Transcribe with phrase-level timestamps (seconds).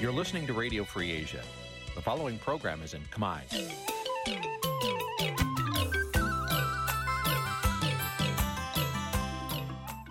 [0.00, 1.42] You're listening to Radio Free Asia.
[1.94, 3.40] The following program is in Khmer.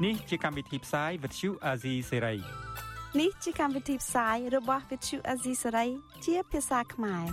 [0.05, 2.37] នេះជាកម្មវិធីផ្សាយ Vuthu Azizi Serai
[3.19, 5.89] នេះជាកម្មវិធីផ្សាយរបស់ Vuthu Azizi Serai
[6.25, 7.25] ជាភាសាខ្មែរ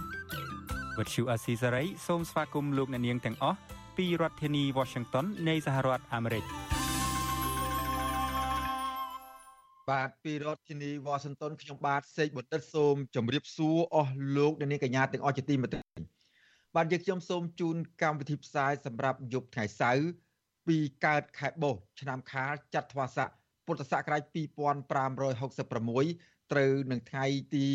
[0.97, 3.59] Vuthu Azizi Serai សូមស្វាគមន៍លោកអ្នកនាងទាំងអស់
[3.97, 6.45] ពីរដ្ឋធានី Washington នៃសហរដ្ឋអាមេរិក
[9.91, 15.83] បាទពីរដ្ឋធានីវ៉ាស៊ីនតោនខ្ញុំបាទសេកបណ្ឌិតសូមជម្រាបសួរអស់លោកអ្នកនាងកញ្ញាទាំងអស់ជាទីមេត្រី
[16.77, 20.09] បាទយើងខ្ញុំសូមជូនកម្មវិធីផ្សាយសម្រាប់យប់ថ្ងៃសៅរ៍
[20.69, 20.77] ពី
[21.07, 23.29] កើតខែបុស្សឆ្នាំខាលចត្វាស័ក
[23.67, 27.67] ពុទ្ធសករាជ2566ត្រូវនឹងថ្ងៃទី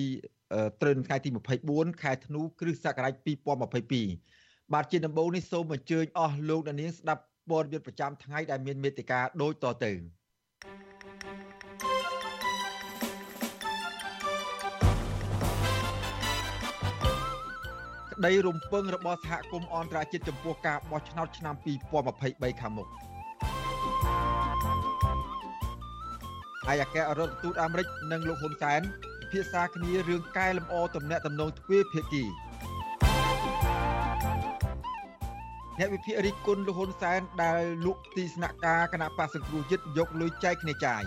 [0.82, 1.30] ត្រូវនឹងថ្ងៃទី
[1.66, 3.14] 24ខែធ្នូគ្រិស្តសករាជ
[3.94, 9.94] 2022បាទជាដំបូងនេះសូមអញ្ជើញអស់លោកអ្នកនាងស្ដាប់ព័ត៌មានប្រចាំថ្ងៃដែលមានមេតិការដូចតទៅ
[18.16, 21.56] ក្តីរំពឹងរបស់សហគមន៍អន្តរជាតិចំពោះការបោះឆ្នោតឆ្នាំ
[22.04, 22.88] 2023ខាងមុខ
[26.70, 28.82] អាយការដ្ឋទូតអាមេរិកនិងលោកហ៊ុនសែន
[29.22, 32.24] ពិភាក្សាគ្នារឿងកែលម្អទំនាក់ទំនងទ្វេភាគី
[35.80, 41.04] អ្នកវិភាគរិះគន់លោកហ៊ុនសែនដែលលក់ទីស្នាក់ការគណៈបក្សសង្គ្រោះជាតិយកលុយចែកគ្នាចាយ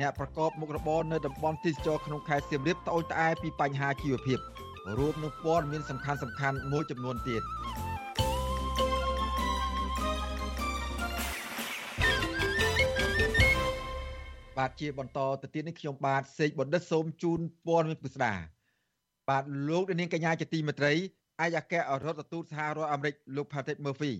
[0.00, 4.38] អ្នកប្រកបមុខរបរនៅតំបន់ទេសចរក្នុងខេត្តសៀមរាបត្អូញត្អែពីបញ្ហាជីវភាព
[4.98, 7.42] រួមនឹងព័ត៌មានសំខាន់សំខាន់មួយចំនួនទៀត
[14.58, 18.34] បាទជាបន្តទៅទៀតនេះខ្ញុំបាទសេកបណ្ឌិតសូមជូនព័ត៌មានពិស្ដា
[19.28, 20.92] បាទលោកនាងកញ្ញាជាទីមេត្រី
[21.40, 21.74] អាយអគ្គ
[22.04, 24.12] រដ្ឋទូតសហរដ្ឋអាមេរិកលោក Patrick Murphy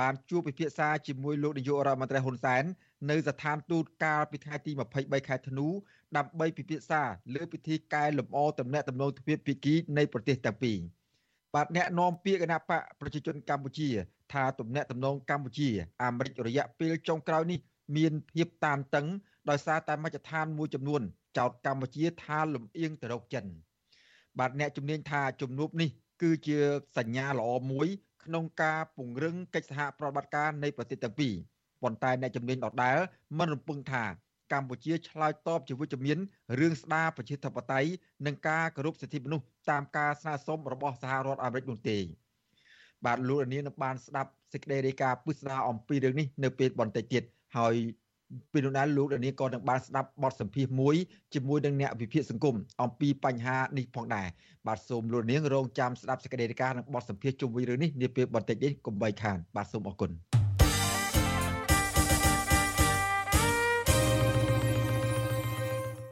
[0.00, 2.64] បានជួបពិភាក្សាជាមួយលោកនាយករដ្ឋមន្ត្រីហ៊ុនសែន
[3.10, 5.66] នៅស្ថានទូតកាលពីថ្ងៃទី23ខែធ្នូ
[6.16, 7.02] ដើម្បីពិភាក្សា
[7.34, 10.78] លើពិធីកែលម្អទំនាក់ទំនងទ្វេភាគីនៃប្រទេសទាំងពីរ
[11.54, 13.88] បាទអ្នកនាំពាក្យគណៈបកប្រជាជនកម្ពុជា
[14.32, 15.68] ថាទំនាក់ទំនងកម្ពុជា
[16.02, 17.60] អាមេរិករយៈពេលចុងក្រោយនេះ
[17.96, 19.06] មានភាពតានតឹង
[19.50, 21.02] ដោយសារតែមជ្ឈដ្ឋានមួយចំនួន
[21.38, 23.44] ចោទកម្ពុជាថាលំអៀងទៅរកចិន
[24.38, 25.90] បាទអ្នកជំនាញថាជំនួបនេះ
[26.22, 26.58] គឺជា
[26.96, 27.88] សញ្ញាល្អមួយ
[28.24, 31.34] ក្នុងការពង្រឹងកិច្ចសហប្រតិបត្តិការនៃប្រទេសទាំងពីរ
[31.82, 32.98] ប៉ុន្តែអ្នកជំនាញដដែល
[33.38, 34.04] មិនរំពឹងថា
[34.52, 36.18] កម្ពុជាឆ្លើយតបជាវិជ្ជមាន
[36.60, 37.90] រឿងស្ដារប្រជាធិបតេយ្យ
[38.26, 41.98] និងការគោរពសិទ្ធិមនុស្សតាមការស្នើសុំរបស់សហរដ្ឋអាមេរិកនោះទេ
[43.04, 47.22] បាទលោកលាននឹងបានស្ដាប់សេចក្តីរាយការណ៍ពិស្ដារអំពីរឿងនេះនៅពេលបន្តិចទៀត
[47.58, 47.74] ហើយ
[48.52, 50.96] ពីនោះដែរលោកលានក៏នឹងបានស្ដាប់បទសម្ភាសន៍មួយ
[51.34, 54.26] ជាមួយនឹងអ្នកវិភាគសង្គមអំពីបញ្ហានេះផងដែរ
[54.66, 60.35] បាទសូមលោកលានរងចាំស្ដាប់សេចក្តីរាយការណ៍និងបទសម្ភាសន៍ជុំវិញរឿងនេះនាពេលបន្តិចនេះកុំបីខានបាទសូមអរគុណ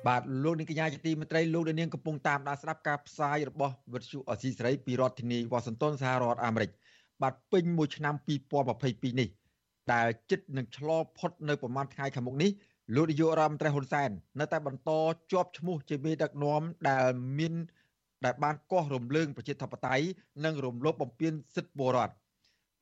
[0.06, 6.70] បាទលោកនាងកញ្ញាជាទីមេត្រីលោកនាងកំពុងតាមដានស្ដាប់ការផ្សាយរបស់វិទ្យុអស៊ីសេរីពីរដ្ឋធានីវ៉ាស៊ីនតោនសហរដ្ឋអាមេរិក
[7.22, 8.14] បាទពេញមួយឆ្នាំ
[8.66, 9.28] 2022នេះ
[9.93, 10.88] ដែលចិត្តនឹងឆ្ល
[11.19, 12.50] ផុតនៅប្រមាណថ្ងៃខាងមុខនេះ
[12.94, 14.10] លោកនាយករដ្ឋមន្ត្រីហ៊ុនសែន
[14.41, 14.91] នៅតែបន្ត
[15.32, 17.06] ជាប់ឈ្មោះជាមេដឹកនាំដែល
[17.38, 17.54] មាន
[18.25, 20.04] ដែលបានកោះរំលើងប្រជាធិបតេយ្យ
[20.44, 22.14] និងរំលោភបំពានសិទ្ធិពលរដ្ឋ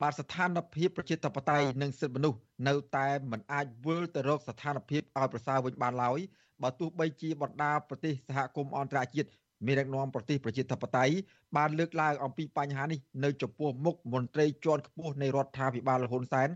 [0.02, 2.38] បាទស្ថានភាពប្រជាធិបតេយ្យនិងសិទ្ធិមនុស្ស
[2.68, 6.20] នៅតែមិនអាចវិលទៅរកស្ថានភាពឲ្យប្រសើរវិញបានឡើយ
[6.62, 9.28] បើទោះបីជាបណ្ដាប្រទេសសហគមន៍អន្តរជាតិ
[9.66, 11.14] មានដឹកនាំប្រទេសប្រជាធិបតេយ្យ
[11.56, 16.48] បានលើកឡើងអំពីបញ្ហានេះនៅចំពោះមុខមន្ត្រីជាន់ខ្ពស់នៃរដ្ឋាភិបាលហ៊ុនសែន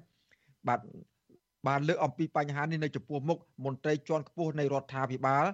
[0.68, 0.80] បាទ
[1.66, 5.44] បានលើកអំពីបញ្ហានេះនៅចំពោះមុខមន្ត្រីជាន់ខ្ពស់នៃរដ្ឋាភិបាល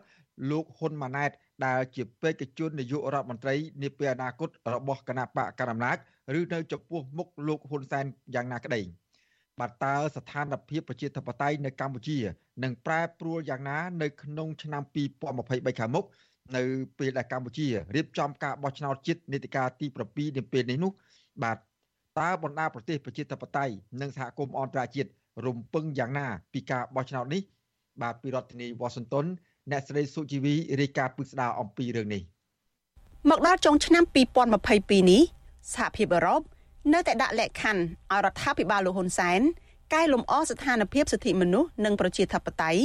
[0.51, 1.31] លោកហ៊ុនម៉ាណែត
[1.65, 5.97] ដែលជាបេក្ខជននាយករដ្ឋមន្ត្រីនាពេលអនាគតរបស់គណៈបកកណ្ដាលអំណាច
[6.39, 8.81] ឬនៅចំពោះមុខលោកហ៊ុនសែនយ៉ាងណាក្តី
[9.61, 12.19] បាទតើស្ថានភាពប្រជាធិបតេយ្យនៅកម្ពុជា
[12.63, 16.05] នឹងប្រែប្រួលយ៉ាងណានៅក្នុងឆ្នាំ2023ខាងមុខ
[16.57, 16.63] នៅ
[16.99, 20.93] ពេលដែលកម្ពុជារៀបចំការបោះឆ្នោតជាតិនីតិកាលទី7នាពេលនេះនោះ
[21.43, 21.59] បាទ
[22.19, 25.11] តើបណ្ដាប្រទេសប្រជាធិបតេយ្យនិងសហគមន៍អន្តរជាតិ
[25.47, 27.43] រំពឹងយ៉ាងណាពីការបោះឆ្នោតនេះ
[28.03, 29.27] បាទពីរដ្ឋធានីវ៉ាស៊ីនតោន
[29.71, 32.23] អ្នកស្រីសុជីវីរាយការណ៍ពិស្ដារអំពីរឿងនេះ
[33.31, 34.05] មកដល់ចុងឆ្នាំ
[34.53, 35.23] 2022នេះ
[35.75, 36.41] សហភាពអឺរ៉ុប
[36.91, 39.41] នៅតែដាក់លក្ខខណ្ឌឲ្យរដ្ឋាភិបាលលោកហ៊ុនសែន
[39.95, 42.83] កែលម្អស្ថានភាពសិទ្ធិមនុស្សនិងប្រជាធិបតេយ្យ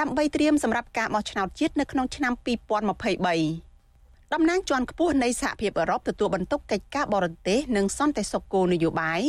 [0.00, 9.20] ដើម្បីត្រៀមសម្រាប់ការបោះឆ្នោតជាតិនៅក្នុងឆ្នាំ2023តំណាងជាន់ខ្ពស់នៃសហភាពអឺរ៉ុបទទួលបន្ទុកកិច្ចការបរទេសនិងសន្តិសុខគោលនយោបាយ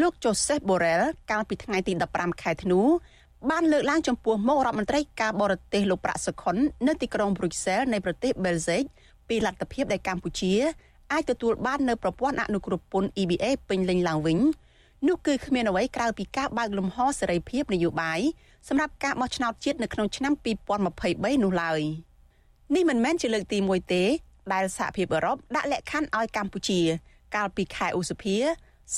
[0.00, 2.80] លោក Joseph Borrell កាលពីថ្ងៃទី15ខែធ្នូ
[3.50, 6.56] បានលើកឡើងចំពោះមុខរដ្ឋមន្ត្រីការបរទេសលោកប្រាក់សុខុន
[6.86, 8.82] នៅទីក្រុងប្រូសែលនៃប្រទេសបែលហ្សិក
[9.28, 10.54] ពីលទ្ធភាពដែលកម្ពុជា
[11.12, 14.38] អាចទទួលបាននៅប្រព័ន្ធអនុគ្រោះពន្ធ EBA ពេញលេញឡើងវិញ
[15.06, 18.20] នោះគឺគ្មានអ្វីក្រៅពីការបើកលំហសេរីភាពនយោបាយ
[18.68, 20.32] សម្រាប់ការបោះឆ្នោតជាតិនៅក្នុងឆ្នាំ
[20.82, 21.80] 2023នោះឡើយ
[22.74, 24.02] នេះមិនមែនជាលើកទី1ទេ
[24.52, 26.80] ដែលសហភាពអឺរ៉ុបដាក់លក្ខខណ្ឌឲ្យកម្ពុជា
[27.34, 28.36] កាលពីខែឧសភា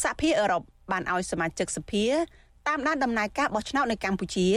[0.02, 2.04] សហភាពអឺរ៉ុបបានឲ្យសមាជិកសភា
[2.68, 4.48] តាមដានដំណើរការបោះឆ្នោតនៅកម្ពុជា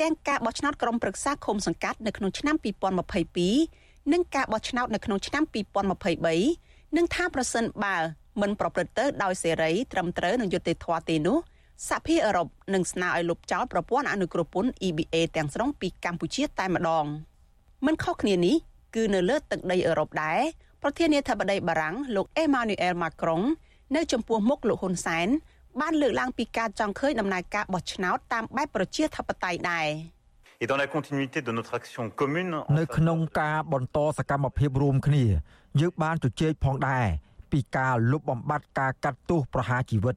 [0.00, 2.56] ទាំងការបោះឆ្នោតក្រុមប្រឹក្សាឃុំសង្កាត់នៅក្នុងឆ្នាំ
[3.34, 7.96] 2022និងការបោះឆ្នោតនៅក្នុងឆ្នាំ2023 និងថាប្រសិនបើ
[8.42, 11.38] មិនប្រព្រឹត្តទៅដោយសេរីត្រឹមត្រូវនឹងយុត្តិធម៌ទេនោះ
[11.88, 17.06] សហភាពអឺរ៉ុបនឹងស្នើឲ្យលុបចោលប្រព័ន្ធអនុគ្រោះពន្ធ EBA ទាំងស្រុងពីកម្ពុជាតែម្ដង
[17.86, 18.56] មិនខុសគ្នានេះ
[18.94, 20.40] គឺនៅលើទឹកដីអឺរ៉ុបដែរ
[20.82, 23.42] ប្រធានាធិបតីបារាំងលោកអេម៉ានូអែលម៉ាក្រុង
[23.96, 25.28] នៅចំពោះមុខលោកហ៊ុនសែន
[25.80, 29.88] បានលើកឡើងពីការចង់ឃើញដំណើរការបោះឆ្នោតតាមបែបប្រជាធិបតេយ្យដែរ
[30.62, 35.24] Et dans la continuité de notre action commune នៅក្នុងការបន្តសកម្មភាពរួមគ្នា
[35.80, 37.06] យើងបានជជែកផងដែរ
[37.52, 40.14] ពីការលុបបំបាត់ការកាត់ទោសប្រហារជីវិត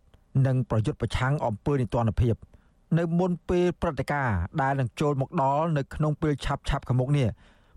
[0.47, 2.35] និងប្រយុទ្ធប្រឆាំងអំពើនីតិរដ្ឋភាព
[2.99, 7.27] នៅមុនពេលព្រឹត្តិការណ៍ដែលនឹងចូលមកដល់នៅក្នុងពេលឆាប់ឆាប់ខាងមុខនេះ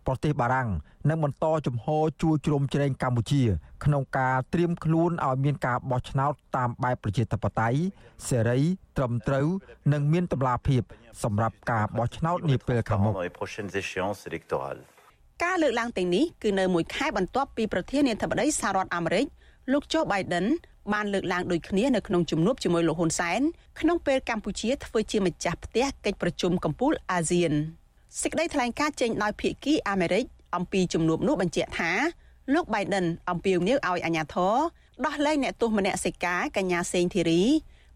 [0.06, 0.68] ប្រទេសបារាំង
[1.08, 3.42] នឹងបន្តជំហរជួយជ្រោមជ្រែងកម្ពុជា
[3.84, 7.78] ក្នុងការត្រៀមខ្លួនឲ្យមានការបោះឆ្នោតតាមបែបប្រជាធិបតេយ្យ
[8.28, 8.60] សេរី
[8.96, 9.46] ត្រឹមត្រូវ
[9.92, 10.82] និងមានតម្លាភាព
[11.22, 13.14] សម្រាប់ការបោះឆ្នោតនាពេលខាងមុខ
[15.42, 19.26] ការលើកឡើងទាំងនេះគឺនៅមួយខែបន្ទាប់ពីប្រធានាធិបតីសហរដ្ឋអាមេរិក
[19.72, 20.46] លោកโจ Biden
[20.92, 23.40] បានលើកឡើងដូចគ្នានៅក្នុងជំនួបជាមួយលោកហ៊ុនសែន
[23.80, 27.52] ក្នុងពេលកម្ពុជាធ្វើជាម្ចាស់ផ្ទះកិច្ចប្រជុំកំពូលអាស៊ាន
[28.20, 30.24] សេចក្តីថ្លែងការណ៍ចេញដោយភាគីអាមេរិក
[30.56, 31.92] អំពីជំនួបនោះបញ្ជាក់ថា
[32.54, 34.56] លោក Biden អំពាវនាវឲ្យអាជ្ញាធរ
[35.06, 37.42] ដោះលែងអ្នកទោសមនសិការកញ្ញាសេងធីរី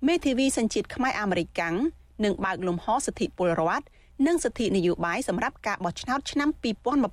[0.07, 1.77] មេធាវីសញ្ជាតិខ្មែរអាមេរិកកាំង
[2.25, 3.85] និងបើកលំហសិទ្ធិពលរដ្ឋ
[4.27, 6.49] និងសិទ្ធិនយោបាយសម្រាប់ការបោះឆ្នោតឆ្នាំ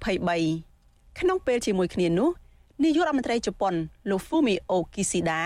[0.10, 2.30] 2023ក្នុងពេលជាមួយគ្នានោះ
[2.84, 3.74] នាយករដ្ឋមន្ត្រីជប៉ុន
[4.10, 5.42] លោក Fumio Kishida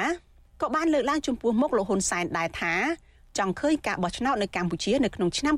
[0.61, 2.73] ក៏បានលើកឡើងចំពោះមុខលោកហ៊ុនសែនដែរថា
[3.37, 5.55] ចង់ឃើញការបោះឆ្នោតនៅកម្ពុជានៅក្នុងឆ្នាំ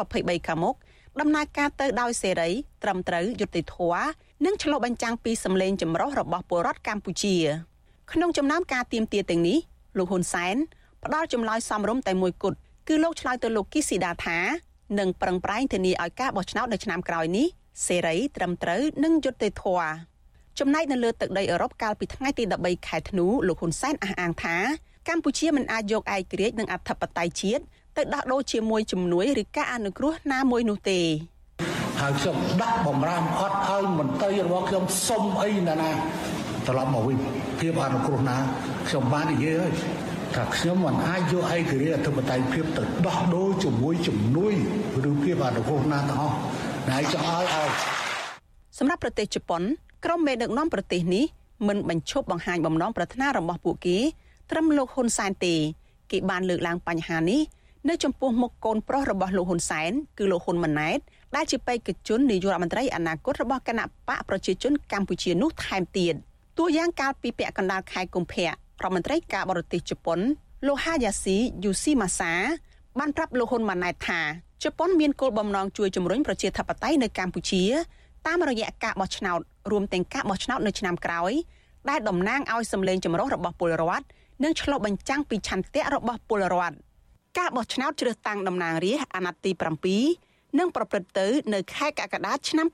[0.00, 0.74] 2023ខាងមុខ
[1.20, 2.50] ដំណើរការទៅដោយសេរី
[2.82, 4.06] ត្រឹមត្រូវយុត្តិធម៌
[4.44, 7.36] និងឆ្លុះបញ្ចាំងពីសម្លេងចម្រុះរបស់ពលរដ្ឋកម្ពុជា
[8.12, 9.58] ក្នុងចំណោមការទៀមទាទាំងនេះ
[9.98, 10.56] លោកហ៊ុនសែន
[11.04, 12.56] ផ្ដល់ចម្លើយសមរម្យតែមួយគត់
[12.88, 14.38] គឺលោកឆ្លើយទៅលោកគីស៊ីដាថា
[14.98, 17.46] នឹងប្រឹងប្រែងធានាឲ្យការបោះឆ្នោតនៅឆ្នាំក្រោយនេះ
[17.86, 19.90] សេរីត្រឹមត្រូវនិងយុត្តិធម៌
[20.58, 24.56] ចំណែកនៅលើទឹកដីអឺរ៉ុបកាលពីថ្ងៃទី13ខែធ្នូលោកហ៊ុនសែនអះអាងថា
[25.08, 27.62] កម្ពុជាមិនអាចយកឯករាជ្យនិងអធិបតេយ្យជាតិ
[27.96, 31.00] ទៅដោះដូរជាមួយជំនួយឬការអនុគ្រោះណាមួយនោះទេ
[32.00, 35.90] ហើយខ្ញុំដាក់បំរាមអត់ឲ្យមន្ត្រីរបស់ខ្ញុំសុំអីណាណា
[36.66, 37.18] ត្រឡប់មកវិញ
[37.60, 38.36] ភាពអនុគ្រោះណា
[38.88, 39.72] ខ្ញុំបាននិយាយហើយ
[40.36, 44.54] ថាខ្ញុំមិនអាចយកឯករាជ្យអធិបតេយ្យភាពទៅដោះដូរជាមួយជំនួយ
[45.10, 46.36] ឬភាពអនុគ្រោះណាទាំងអស់
[46.88, 47.70] ហើយចង់ឲ្យឲ្យ
[48.78, 49.62] សម្រាប់ប្រទេសជប៉ុន
[50.04, 51.24] ក្រុមមេដឹកនាំប្រទេសនេះ
[51.68, 53.98] មិនបញ្ឈប់បង្ហាញបំណងប្រាថ្នារបស់ពួកគេ
[54.50, 55.54] ត្រឹមលោកហ៊ុនសែនទេ
[56.10, 57.40] គេបានលើកឡើងបញ្ហានេះ
[57.88, 60.98] នៅចំពោះមុខកូនប្រុសរបស់លោកហ៊ុនសែនគឺលោកហ៊ុនម៉ាណែត
[61.36, 66.14] ដែលជាបេក្ខជននាយករដ្ឋមន្ត្រីអនាគតរបស់គណៈបកប្រជាជនកម្ពុជានោះថែមទៀត
[66.58, 68.50] តួយ៉ាងកាលពីពាក់កណ្ដាលខែកុម្ភៈ
[68.82, 70.18] រដ្ឋមន្ត្រីការបរទេសជប៉ុន
[70.66, 72.32] លោកហាយ៉ាស៊ីយូស៊ីម៉ាសា
[72.98, 74.20] បានប្រាប់លោកហ៊ុនម៉ាណែតថា
[74.64, 77.62] ជប៉ុនមានគោលបំណងជួយជំរុញប្រជាធិបតេយ្យនៅកម្ពុជា
[78.26, 79.40] តាមរយៈការបោះឆ្នោត
[79.70, 81.32] រួមទាំងការបោះឆ្នោតនៅឆ្នាំក្រោយ
[81.90, 84.04] ដែលតំណាងឲ្យសម្លេងចម្រុះរបស់ពលរដ្ឋ
[84.44, 86.76] និងឆ្លុះបញ្ចាំងពីឆន្ទៈរបស់ពលរដ្ឋ
[87.38, 89.52] ការបោះឆ្នោតជ្រើសតាំងតំណាងរាស្ត្រអាណត្តិទី
[90.06, 92.66] 7នឹងប្រព្រឹត្តទៅ នៅខែកក្កដាឆ្នាំ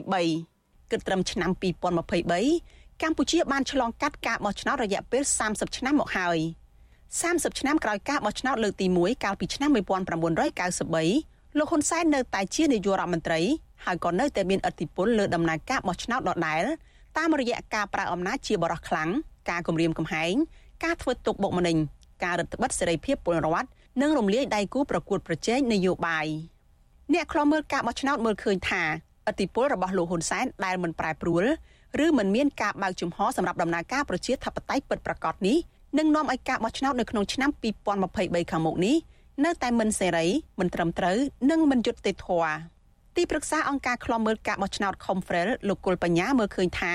[0.00, 6.38] 2023គិតត្រឹមឆ្នាំ2023 កម្ពុជាបានឆ្លងកាត់ការបោះឆ្នោតរយៈពេល30ឆ្នាំមកហើយ
[6.98, 13.40] 30ឆ្នាំក្រោយការបោះឆ្នោតលើកទី1កាលពីឆ្នាំ1993លោកហ៊ុនសែននៅតែជានាយករដ្ឋមន្ត្រី
[13.84, 16.64] ហើយក៏នៅតែមានឥទ្ធិពលលើដំណើរការបោះឆ្នោតដដែល
[17.18, 19.10] តាមរយៈការប្រើអំណាចជាបរិះខ្លាំង
[19.50, 20.34] ការគំរាមកំហែង
[20.84, 21.76] ការធ្វើទុកបុកម្នេញ
[22.24, 23.68] ការរឹតបន្តឹងសេរីភាពពលរដ្ឋ
[24.00, 26.26] និងរំលាយដៃគូប្រកួតប្រជែងនយោបាយ
[27.12, 28.82] អ្នកខ្លំមើលការបោះឆ្នោតមើលឃើញថា
[29.26, 31.44] អតិពលរបស់លោកហ៊ុនសែនដែលមិនប្រែប្រួល
[32.02, 35.56] ឬមិនមានការបើកជំហរសម្រាប់ដំណើរការប្រជាធិបតេយ្យពិតប្រាកដនេះ
[35.98, 37.50] នឹងនាំឲ្យការបោះឆ្នោតនៅក្នុងឆ្នាំ
[38.00, 38.96] 2023ខាងមុខនេះ
[39.44, 40.26] នៅតែមិនសេរី
[40.60, 41.18] មិនត្រឹមត្រូវ
[41.50, 42.54] និងមិនយុត្តិធម៌
[43.16, 46.94] ទីប្រឹក្សាអង្គការឃ្លាំមើលការបោះឆ្នោត Confrel លោកគុលបញ្ញាមើលឃើញថា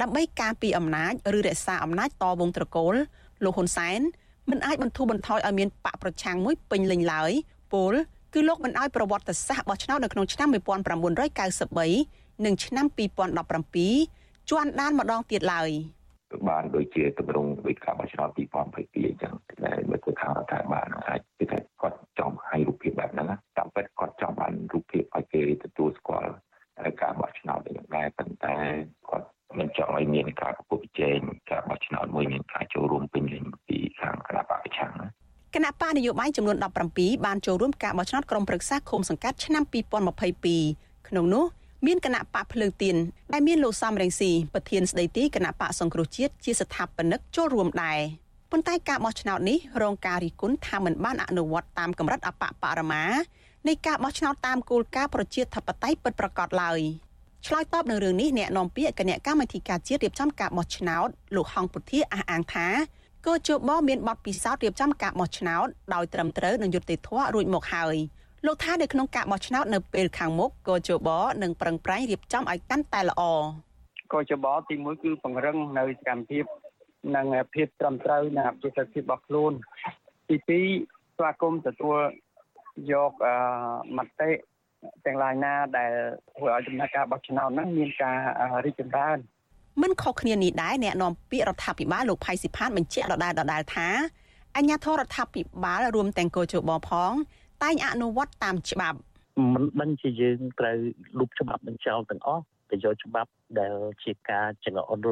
[0.00, 2.94] ដើម្បីការពីអំណាចឬរក្សាអំណាចតវងត្រកូល
[3.44, 4.00] លោកហ៊ុនសែន
[4.50, 7.32] មិនអាចបន្ធូរបន្ថយឲ្យមានបកប្រឆាំងមួយពេញលេញឡើយ
[7.72, 7.92] ពល
[8.34, 14.19] គឺលោកមិនអោយប្រវត្តិសាស្ត្របោះឆ្នោតនៅក្នុងឆ្នាំ1993និងឆ្នាំ2017
[14.50, 15.70] ជួនដានម្ដងទៀតឡើយ
[16.48, 23.26] បានដូចជាទម្រង់វិការបោះឆ្នោត2022អញ្ចឹងតែមើលទៅខាងរដ្ឋាភិបាលអាចគឺថាគាត់ចង់ឲ្យរូបភាពបែបហ្នឹង
[23.58, 26.30] តាមពិតគាត់ចង់បានរូបភាពឲ្យគេទទួលស្គាល់
[27.02, 28.56] ការបោះឆ្នោតយ៉ាងដែរប៉ុន្តែ
[29.08, 29.28] គាត់
[29.58, 31.18] មិនចង់ឲ្យមានការប្រកួតប្រជែង
[31.50, 34.92] ការបោះឆ្នោតមួយមានការចូលរួមពេញលេញពីខាងគណៈបកប្រឆាំង
[35.54, 36.56] គគណៈបកនយោបាយចំនួន
[36.92, 39.62] 17បានចូលរួមការបោះឆ្នោតក្រុមប្រឹក្សាឃុំសង្កាត់ឆ្នាំ
[40.40, 41.44] 2022ក្នុងនោះ
[41.86, 42.96] មានគណៈបកភ្លើងទៀន
[43.32, 47.98] ដែលមានលោកសំរងស៊ីប្រធានស្ដីទីគណៈបកសង្គ្រោះជាតិជាស្ថាបនិកចូលរួមដែរ
[48.50, 53.04] ប៉ុន្តែការបោះឆ្នោតនេះរងការរិះគន់ថាមិនបានអនុវត្តតាមកម្រិតអបបរមា
[53.68, 56.80] នៃការបោះឆ្នោតតាមគោលការណ៍ប្រជាធិបតេយ្យពិតប្រាកដឡើយ
[57.46, 62.68] ឆ្លើយតបនឹងរឿងនេះអ្នកនាំពាក្យគណៈកម្មាធិការជាតិរៀបចំការបោះឆ្នោតលោកហងពុធាអះអាងថា
[63.26, 67.96] កោជបមានបទពិសោធន៍រៀបចំការបោះឆ្នោតដោយត្រឹមត្រូវនិងយុត្តិធម៌រួចមកហើយ
[68.46, 71.08] លោកថានៅក្នុងការបោះឆ្នោតនៅពេលខាងមុខកោជប
[71.42, 73.22] នឹងប្រឹងប្រែងរៀបចំឲ្យកាន់តែល្អ
[74.12, 76.44] កោជបទី1គឺពង្រឹងនៅសកម្មភាព
[77.16, 79.52] និងភាពត្រឹមត្រូវនិងអភិសិទ្ធភាពរបស់ខ្លួន
[80.28, 81.98] ទី2ស្វាគមន៍ទទួល
[82.92, 83.12] យក
[83.96, 84.30] មតិ
[85.04, 85.92] ទាំងឡាយណាដែល
[86.36, 88.16] ធ្វើឲ្យដំណើរការបោះឆ្នោតហ្នឹងមានការ
[88.64, 89.18] រីកចម្រើន
[89.82, 93.88] មិនខុសគ្នានេះដែរអ្នកនាំពាក្យរដ្ឋាភិបាលលោកផៃស៊ីផានបញ្ជាក់ដដែលដដែលថា
[94.56, 97.12] អញ្ញាធរដ្ឋាភិបាលរួមទាំងកោជបផង
[97.62, 98.98] តែងអនុវត្តតាមច្បាប់
[99.54, 100.76] មិនដឹងជាយើងត្រូវ
[101.18, 103.74] លុបច្បាប់នឹងចោលទាំងអស់ទៅយកច្បាប់ដែល
[104.04, 105.08] ជាការចង្អុល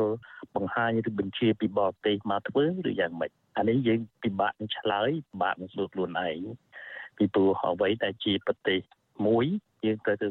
[0.55, 6.41] បង្ហាញឬបញ្ជាពីបរទេសមកធ្វើឬយ៉ាងម៉េចអានេះយើងពិបាកនឹងឆ្លើយពិបាកនឹងសួរខ្លួនឯង
[7.17, 8.81] ពីព្រោះអ្វីដែលជាប្រទេស
[9.27, 9.47] មួយ
[9.85, 10.29] យើងត្រូវទៅ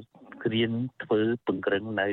[0.54, 0.72] រៀន
[1.04, 2.08] ធ្វើពង្រឹងនៅ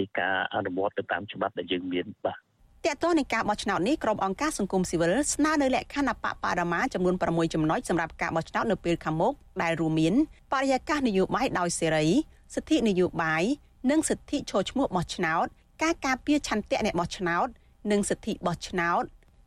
[0.00, 2.40] ឯការអនុវត្តទៅតាមច្បាប់ដែលយើងមានបាទ
[2.86, 10.14] តើតើនៃការបោះឆ្នោតនេះក្រុមអង្គការសង្គមស៊ីវិលស្នើនៅលក្ខខណ្ឌអបបរមាចំនួន6ចំណុចសម្រាប់ការបោះឆ្នោតនៅពេលខាងមុខដែលរួមមាន
[10.52, 12.06] បរិយាកាសនយោបាយដោយសេរី
[12.54, 13.42] សិទ្ធិនយោបាយ
[13.90, 15.46] និងសិទ្ធិចូលឈ្មោះបោះឆ្នោត
[15.82, 17.46] ការការពារឆន្ទៈអ្នកបោះឆ្នោត
[17.90, 19.02] និងសិទ្ធិបោះឆ្នោត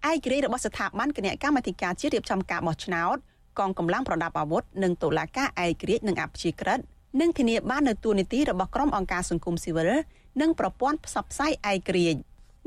[0.09, 3.17] ឯករាជ្យរបស់ស្ថាប័នគណៈកម្មាធិការជាតិរៀបចំការបោះឆ្នោត
[3.59, 6.79] កងកម្លាំងប្រដាប់អាវុធនិងតុលាការឯករាជ្យនិងអព្យាក្រឹត
[7.21, 9.91] និងធានាបាននូវទួនាទីរបស់ក្រុមអង្គការសង្គមស៊ីវិល
[10.41, 12.19] និងប្រព័ន្ធផ្សព្វផ្សាយឯករាជ្យ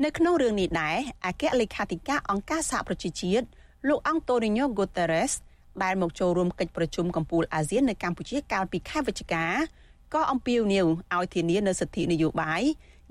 [0.05, 3.45] នៅក្នុងរឿងនេះដែរអគ្គលេខាធិការអង្គការសហប្រជាជាតិ
[3.87, 5.31] លោកអង់តូនីញ៉ូហ្គូតេរ៉េស
[5.83, 9.45] ដែលមកចូលរួមកិច្ចប្រជុំកំពូលអាស៊ាននៅកម្ពុជាកាលពីខែវិច្ឆិកា
[10.13, 12.61] ក៏អំពាវនាវឲ្យធានានូវសិទ្ធិនយោបាយ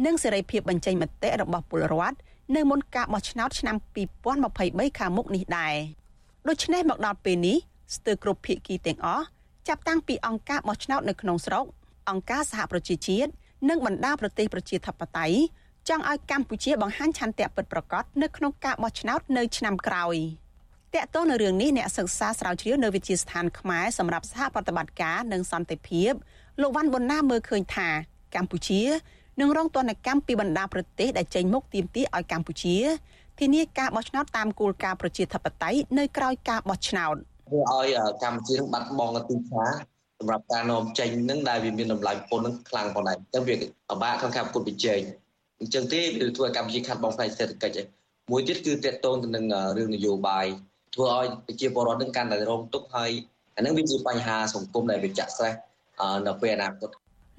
[0.05, 2.17] និងសេរីភាពបញ្ចេញមតិរបស់ពលរដ្ឋ
[2.57, 3.77] នៅមុនការបោះឆ្នោតឆ្នាំ
[4.37, 5.75] 2023ខាងមុខនេះដែរ
[6.49, 7.57] ដូច្នេះមកដល់ពេលនេះ
[7.97, 9.25] ស្ទើរគ្រប់ភាគីទាំងអស់
[9.69, 11.65] ចាប់តាំងពីអង្គការបោះឆ្នោតនៅក្នុងស្រុក
[12.11, 13.31] អង្គការសហប្រជាជាតិ
[13.69, 15.39] និងបណ្ដាប្រទេសប្រជាធិបតេយ្យ
[15.91, 20.17] ចង់ឲ្យកម្ពុជាបង្ហាញឆន្ទៈពិតប្រាកដនៅក្នុងការបោះឆ្នោតនៅឆ្នាំក្រោយ
[20.95, 26.13] តកតទៅនៅរឿងនេះអ្នកសិក្សាស្រាវជ្រាវនៅវិទ្យាស្ថានខ្មែរសម្រាប់សហប្រតិបត្តិការនិងសន្តិភាព
[26.61, 27.89] លោកវ៉ាន់ប៊ុនណាមើលឃើញថា
[28.35, 28.83] កម្ពុជា
[29.41, 32.77] នឹងរងទណ្ឌកម្មពីបណ្ដាប្រទេសដែលចេញមុខទាមទារឲ្យកម្ពុជា
[33.39, 37.17] ធានាការបោះឆ្នោតតាមគោលការណ៍ប្រជាធិបតេយ្យនៅក្រៅការបោះឆ្នោត
[37.49, 39.73] ធ្វើឲ្យកម្ពុជានឹងបាត់បង់ទីផ្សារ
[40.19, 45.01] សម្រាប់ការនាំចេញនឹងដែលវាមានតម្លៃពន្ធនឹងខ្លាំងផងដែរអញ្ចឹងវាពិបាកក្នុងការប្រកួតប្រជែង
[45.61, 47.79] អញ្ចឹងទេវាធ្វើឲ្យកម្ពុជាខាត់បងផ្នែកសេដ្ឋកិច្ច
[48.31, 49.45] មួយទៀតគឺតកតងទៅនឹង
[49.77, 50.47] រឿងនយោបាយ
[50.95, 53.11] ធ្វើឲ្យប្រជាពលរដ្ឋនឹងកាន់តែរងទុក្ខហើយ
[53.57, 55.55] អានឹងវាជាបញ្ហាសង្គមដែលវាចាក់ស្រេះ
[56.27, 56.89] នៅពេលអនាគត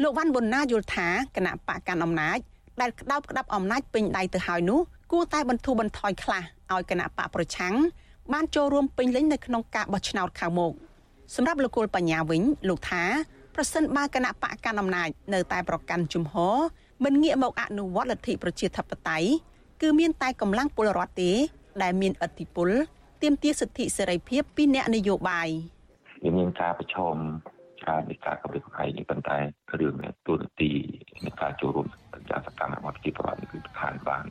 [0.04, 2.38] លោកវ៉ាន់ប៊ុនណាយល់ថាគណៈបកកាន់អំណាច
[2.82, 4.80] ដែលក្តោបក្តាប់អំណាចពេញដៃទៅហើយនោះ
[5.12, 7.76] គួរតែបន្ធូរបន្ថយខ្លះឲ្យគណៈបកប្រឆាំង
[8.34, 10.72] បានចូលរួមពេញលេញនៅក្នុងការបោះឆ្នោតខាងមុខ
[11.36, 13.04] សម្រាប់លោកគុលបញ្ញាវិញលោកថា
[13.56, 16.58] ប្រសិនបើគណៈបកកណ្ដាលអំណាចនៅតែប្រកាន់ជំហរ
[17.06, 19.30] មិនងាកមកអនុវត្តលទ្ធិប្រជាធិបតេយ្យ
[19.82, 21.32] គឺមានតែកម្លាំងពលរដ្ឋទេ
[21.84, 22.70] ដែលមានឥទ្ធិពល
[23.22, 25.50] ទាមទារសិទ្ធិសេរីភាពពីអ្នកនយោបាយ
[26.24, 27.16] វាមានការប្រឈម
[27.82, 29.38] ច្រើននៃការកម្រិតកំហែងនេះប៉ុន្តែ
[29.80, 29.96] រឿង
[30.28, 30.72] ទូនទី
[31.26, 31.88] នៃការចូលរួម
[32.30, 34.26] យ៉ាងសកម្មរបស់ប្រជាពលរដ្ឋនេះគឺសំខាន់បាន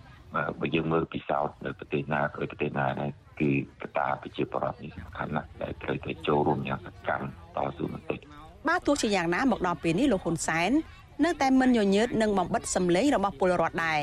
[0.61, 3.11] បើយើងមើលពិសោធន៍នៅប្រទេសណាឬប្រទេសណាដែរ
[3.41, 3.51] គឺ
[3.83, 8.17] កត្តាប្រជាប្រដ្ឋនេះសំខាន់ណាស់ដែលត្រូវតែចូលរួមយ៉ាងសកម្មតស៊ូមតិ
[8.69, 10.71] បើទោះជាយ៉ាងណាមកដល់ពេលនេះលោកហ៊ុនសែន
[11.25, 14.01] នៅតែមិនញញើតនឹងបំបិតសម្លេងរបស់ពលរដ្ឋដែរ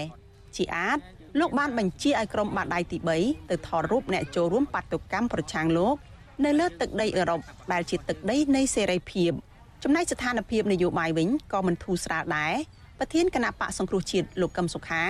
[0.55, 0.99] ជាអាច
[1.39, 5.95] លោកបានបញ្ជាឲ្យក្រុមបាតដៃទី3ទៅថតរូបអ្នកចូលរួមបាតុកម្មប្រឆាំងលោក
[6.45, 7.41] នៅលើទឹកដីអឺរ៉ុប
[7.73, 9.31] ដែលជាទឹកដីនៃសេរីភាព
[9.83, 12.53] ចំណែកស្ថានភាពនយោបាយវិញក៏មិនធូរស្រាលដែរ
[12.99, 15.03] ប្រធានគណៈបកសង្គ្រោះជាតិលោកកឹមសុខា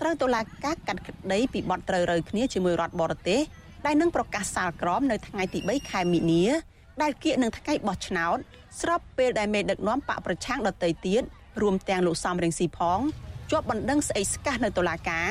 [0.00, 3.40] ត្រូវតុលាការកាត់ក្តីពីបទត្រូវរើគ្នាជាមួយរដ្ឋបរទេស
[3.86, 6.44] ដែលនឹងប្រកាសសាលក្រមនៅថ្ងៃទី3ខែមីនា
[7.02, 8.36] ដែលគៀកនឹងថ្ងៃបោះឆ្នោត
[8.80, 11.22] ស្របពេលដែលមេដឹកនាំបកប្រឆាំងដទៃទៀត
[11.62, 13.00] រួមទាំងលោកសំរងស៊ីផង
[13.50, 15.26] ជាប់បណ្ដឹងស្អីស្កះនៅតុលាការ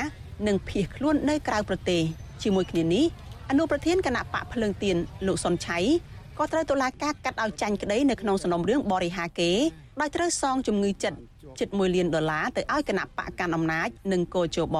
[0.46, 2.02] និងភៀសខ្លួននៅក្រៅប្រទេស
[2.42, 3.04] ជាមួយគ្នានេះ
[3.50, 5.78] អនុប្រធានគណៈបកភ្លើងទៀនលោកសុនឆៃ
[6.38, 9.50] ក៏ត្រូវតុលាការកាត់ឲ្យចាញ់ក្តីនៅក្នុងសំណុំរឿងបរិហាគេ
[10.00, 11.18] ដោយត្រូវសងជំងឺចិត្ត
[11.58, 14.76] ជិត1លានដុល្លារទៅឲ្យគណៈបកកាន់អំណាចនិងកោជប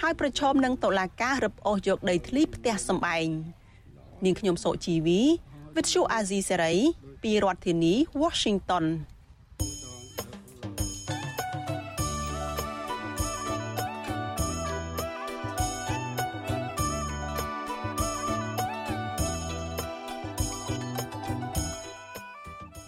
[0.00, 3.26] ហើយប្រឈមនឹងតុលាការរឹបអូសយកដីធ្លីផ្ទះសម្បែង
[4.24, 5.20] នាងខ្ញុំសុជីវី
[5.74, 6.76] With Shu Azizi Serai
[7.22, 8.84] ពីរដ្ឋធានី Washington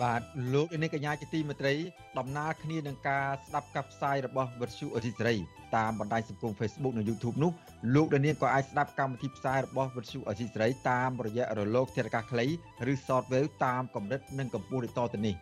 [0.02, 0.20] បាទ
[0.54, 1.74] លោកនាងកញ្ញាជាទីមេត្រី
[2.18, 5.36] ដំណើរគ្នានឹងការស្ដាប់កាប់ផ្សាយរបស់វិទ្យុអេស៊ីសេរី
[5.76, 7.52] តាមបណ្ដាញសង្គម Facebook និង YouTube នោះ
[7.94, 12.46] លោកនាងក៏អាចស្ដាប់កម្មវិធីផ្សាយរបស់វិទ្យុអេស៊ីសេរីតាមរយៈរលកធារកាសខ្លី
[12.92, 15.34] ឬ Shortwave តាមកម្រិតនិងកម្ពស់ដូចតទៅនេះ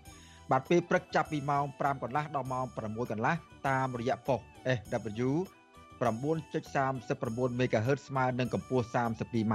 [0.51, 3.35] បាទពេលព្រឹកចាប់ពីម៉ោង5កន្លះដល់ម៉ោង6កន្លះ
[3.69, 4.41] តាមរយៈប៉ុស
[4.79, 5.31] SW
[6.01, 9.55] 9.39 MHz ស្មើនឹងកម្ពស់ 32m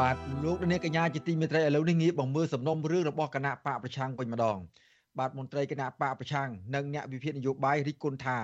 [0.00, 4.58] បាទលោកនាងកញ្ញាជាទីមេត្រីឥឡូវនេះងាកមកមើលសំណុំរឿងរបស់គណៈបកប្រឆាំងវិញម្ដង
[5.18, 8.38] បាទមន្ត្រីគណៈបកប្រឆាំងនិងអ្នកវិភាគនយោបាយរិះគន់ថា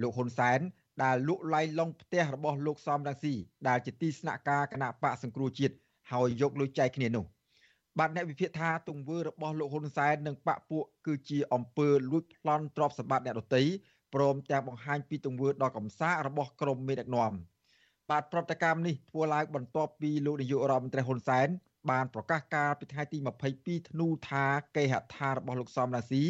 [0.00, 0.60] លោកហ៊ុនសែន
[1.02, 3.34] ដែលលក់ឡៃឡុងផ្ទះរបស់លោកសំរងស៊ី
[3.68, 5.74] ដែលជាទីស្នាក់ការគណៈបកសង្គ្រោះជាតិ
[6.12, 7.24] ហើយយកលុយចែកគ្នានោះ
[7.98, 13.62] បាទអ្នកវិភាគថាទង្វើរបស់លោកហ៊ុនសែននិងបកពួកគឺជាអំពើលួចប្លន់ទ្រព្យសម្បត្តិអ្នកដទៃ
[14.14, 17.32] ព្រមទាំងបង្ហាញពីទង្វើដ៏កំសាករបស់ក្រុមមេដឹកនាំ
[18.10, 21.48] បាទប្រតិកម្មនេះធ្វើឡើងបន្ទាប់ពីលោកនាយករដ្ឋមន្ត្រីហ៊ុនសែន
[21.90, 23.18] បានប្រកាសការពីថ្ងៃទី
[23.52, 24.44] 22ធ្នូថា
[24.76, 26.22] គេហដ្ឋានរបស់លោកសំរាស៊ី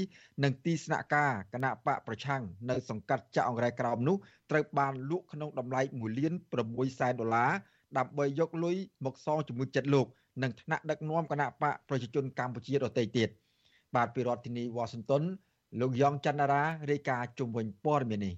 [0.43, 4.17] និងទីស្នាក់ការគណៈបកប្រឆាំងនៅសង្កាត់ចាក់អង្រែក្រោមនោះ
[4.51, 6.33] ត្រូវបានលក់ក្នុងតម្លៃ1លាន
[6.67, 7.53] 6សែនដុល្លារ
[7.99, 10.07] ដើម្បីយកលុយមកសងជាមួយចិត្តលោក
[10.43, 13.29] និងថ្នាក់ដឹកនាំគណៈបកប្រជាជនកម្ពុជាដទៃទៀត
[13.95, 15.23] បាទពីរដ្ឋធានីវ៉ាស៊ីនតោន
[15.81, 18.35] លោកយ៉ងច័ន្ទរារាយការណ៍ជុំវិញព័ត៌មាននេះ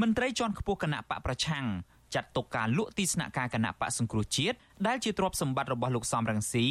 [0.00, 1.64] មន្ត្រីជាន់ខ្ពស់គណៈបកប្រឆាំង
[2.14, 6.66] ចាត់ទុកការលក់ទីស្នាក់ការគណៈបកសង្គ្រោះជាតិដែលជាទ្រព្យសម្បត្តិរបស់លោកសំរងស៊ី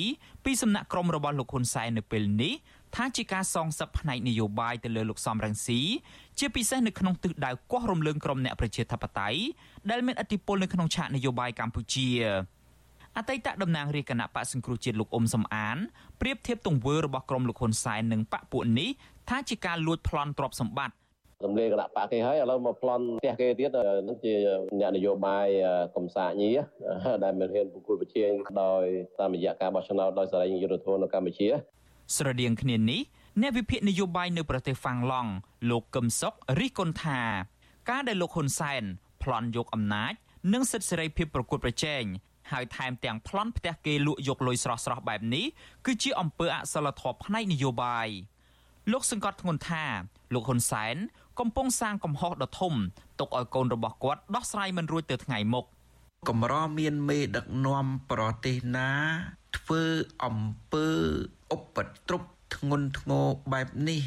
[0.45, 2.53] ពីសំណាក់ក្រុមរបស់លោកហ៊ុនសែននៅពេលនេះ
[2.95, 5.79] ថាជាការសងសឹកផ្នែកនយោបាយទៅលើលោកសំរងស៊ី
[6.39, 9.39] ជាពិសេសនៅក្នុងទិសដៅគាស់រំលើងក្រុមអ្នកប្រជាធិបតេយ្យ
[9.91, 12.08] ដែលមានឥទ្ធិពលនៅក្នុងឆាកនយោបាយកម្ពុជា
[13.17, 15.77] អតីតតំណាងរាជគណៈបកសង្គ្រោះជាតិលោកអ៊ុំសំអាន
[16.21, 18.89] ប្រៀបធៀបទង្វើរបស់ក្រុមលោកហ៊ុនសែននិងបកពួកនេះ
[19.29, 20.95] ថាជាការលួចប្លន់ទ្រព្យសម្បត្តិ
[21.45, 23.77] រំលាយគណៈបកគេហើយឥឡូវមកប្លន់ផ្ទះគេទៀត
[24.08, 24.34] នឹងជា
[24.79, 25.47] អ្នកនយោបាយ
[25.95, 26.49] កំសាញី
[27.23, 28.84] ដែលមានហ៊ានពុគលប្រជែងដោយ
[29.19, 31.47] តាមរយៈការបោះឆ្នោតដោយសេរីយុត្តិធម៌នៅកម្ពុជា
[32.15, 33.01] ស្រដៀងគ្នានេះ
[33.41, 35.32] អ្នកវិភាគនយោបាយនៅប្រទេសហ្វាំងឡង់
[35.69, 37.21] លោកកឹមសុខរិះគន់ថា
[37.89, 38.84] ការដែលលោកហ៊ុនសែន
[39.23, 40.13] ប្លន់យកអំណាច
[40.53, 42.03] និងសិទ្ធិសេរីភាពប្រកួតប្រជែង
[42.51, 45.45] ហើយថែមទាំងប្លន់ផ្ទះគេលក់យកលុយស្រស់ៗបែបនេះ
[45.86, 48.08] គឺជាអំពើអសិលធម៌ផ្នែកនយោបាយ
[48.91, 49.86] លោកសង្កត់ធ្ងន់ថា
[50.34, 50.95] លោកហ៊ុនសែន
[51.39, 52.74] កំពុងសាងកំហុសដ៏ធំ
[53.19, 55.65] ទុកឲ្យកូនរបស់គាត់ដោះស្រាយមិនរួចទៅថ្ងៃមុខ
[56.30, 58.91] កម្រមានមេដឹកនាំប្រទេសណា
[59.58, 59.84] ធ្វើ
[60.24, 60.39] អំ
[60.72, 60.88] ពើ
[61.56, 62.24] ឧបទ្រព
[62.56, 64.02] ធ្ងន់ធ្ងរបែបនេះ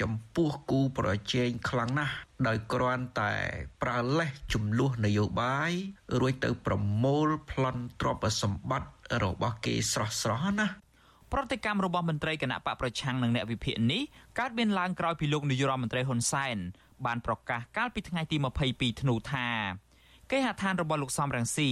[0.00, 2.14] ចំពោះគូប្រជែងខ្លាំងណាស់
[2.46, 3.34] ដោយគ្រាន់តែ
[3.82, 5.72] ប្រើលេសចំនួននយោបាយ
[6.20, 8.90] រួចទៅប្រមូលប្លន់ទ្រព្យសម្បត្តិ
[9.24, 10.66] របស់គេស្រស់ស្រស់ណា
[11.32, 14.02] ប្រតិកម្មរបស់មន្ត្រីគណៈបកប្រឆាំងនិងអ្នកវិភាគនេះ
[14.38, 16.56] កើតមានឡើងក្រោយពីលោកនាយរដ្ឋមន្ត្រីហ៊ុនសែន
[17.06, 18.36] បានប្រកាសកាលពីថ្ងៃទី
[18.68, 19.48] 22ធ្នូថា
[20.30, 21.70] គេហដ្ឋានរបស់លោកសំរងស៊ី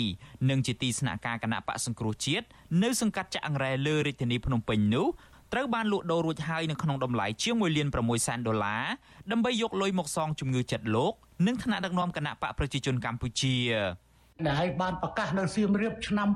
[0.50, 2.46] និងជាទីស្នាក់ការគណៈបកសង្គ្រោះជាតិ
[2.82, 5.06] នៅសង្កាត់ចាក់អង្រែលើរាជធានីភ្នំពេញនោះ
[5.52, 8.84] ត្រូវបានលក់ដូររួចហើយនៅក្នុងតម្លៃជាង1លាន6សែនដុល្លារ
[9.32, 11.12] ដើម្បីយកលុយមកសងជំងឺចិត្តលោក
[11.46, 13.56] និងថ្នាក់ដឹកនាំគណៈបកប្រជាជនកម្ពុជា
[14.48, 16.28] ដែលឲ្យបានប្រកាសនៅសៀមរាបឆ្នាំ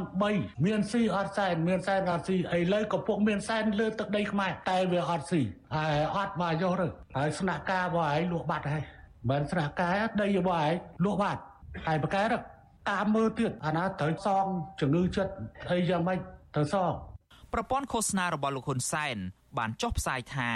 [0.00, 5.40] 2003មានស៊ីអត់សែនមានសែនអត់ស៊ីឥឡូវក៏ពុកមានសែនលើទឹកដីខ្មែរតែវាអត់ស៊ី
[5.76, 6.86] ហើយអត់មកយកទៅ
[7.16, 8.84] ហើយស្នាក់ការរបស់ឯងលក់បាត់ហើយ
[9.30, 10.72] មិនស្នាក់ការដីរបស់ឯង
[11.04, 11.40] លក់បាត់
[11.86, 12.22] ហើយប្រកែ
[12.90, 14.46] តាមមើលទៀតអាណាត្រូវសង
[14.80, 15.32] ជំងឺចិត្ត
[15.70, 16.18] អីយ៉ាងម៉េច
[16.54, 16.92] ត្រូវសង
[17.52, 19.16] ប្រព័ន្ធឃោសនារបស់លោកហ៊ុនសែន
[19.58, 20.50] បានចុះផ្សាយថា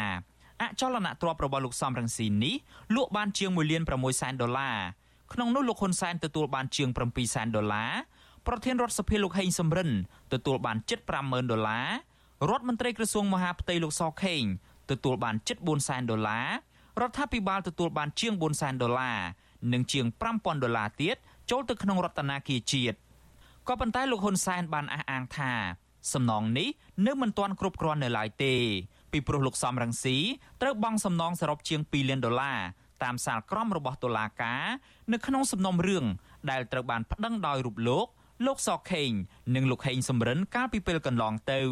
[0.62, 2.54] អចលនទ្រព្យរបស់លោកសំរងស៊ីនេះ
[2.94, 4.78] លក់បានជាង1លាន6សែនដុល្លារ
[5.33, 7.93] ក្នុងនោះលោកហ៊ុនសែនទទួលបានជាង7សែនដុល្លារ
[8.47, 9.91] ប្រធានរដ្ឋសភាលោកហេងសំរិន
[10.33, 11.89] ទទួលបានជិត50000ដុល្លារ
[12.51, 14.43] រដ្ឋមន្ត្រីក្រសួងមហាផ្ទៃលោកសខេង
[14.91, 16.49] ទទួលបានជិត4សែនដុល្លារ
[17.01, 19.19] រដ្ឋាភិបាលទទួលបានជាង4សែនដុល្លារ
[19.73, 21.17] និងជាង5000ដុល្លារទៀត
[21.51, 22.97] ចូលទៅក្នុងរដ្ឋាភិបាលជាតិ
[23.69, 25.53] ក៏ប៉ុន្តែលោកហ៊ុនសែនបានអះអាងថា
[26.13, 26.69] សំណងនេះ
[27.07, 28.55] នៅមិនទាន់គ្រប់គ្រាន់នៅឡើយទេ
[29.13, 30.17] ពីព្រោះលោកសំរងស៊ី
[30.61, 32.59] ត្រូវបង់សំណងសរុបជាង2លានដុល្លារ
[33.05, 34.64] តាមសាលក្រមរបស់តុលាការ
[35.12, 36.05] នៅក្នុងសំណុំរឿង
[36.51, 38.07] ដែលត្រូវបានប្តឹងដោយរូបលោក
[38.47, 39.11] លោកសខេង
[39.55, 41.62] និងលោកហេងសំរិនកាលពីពេលកន្លងទៅ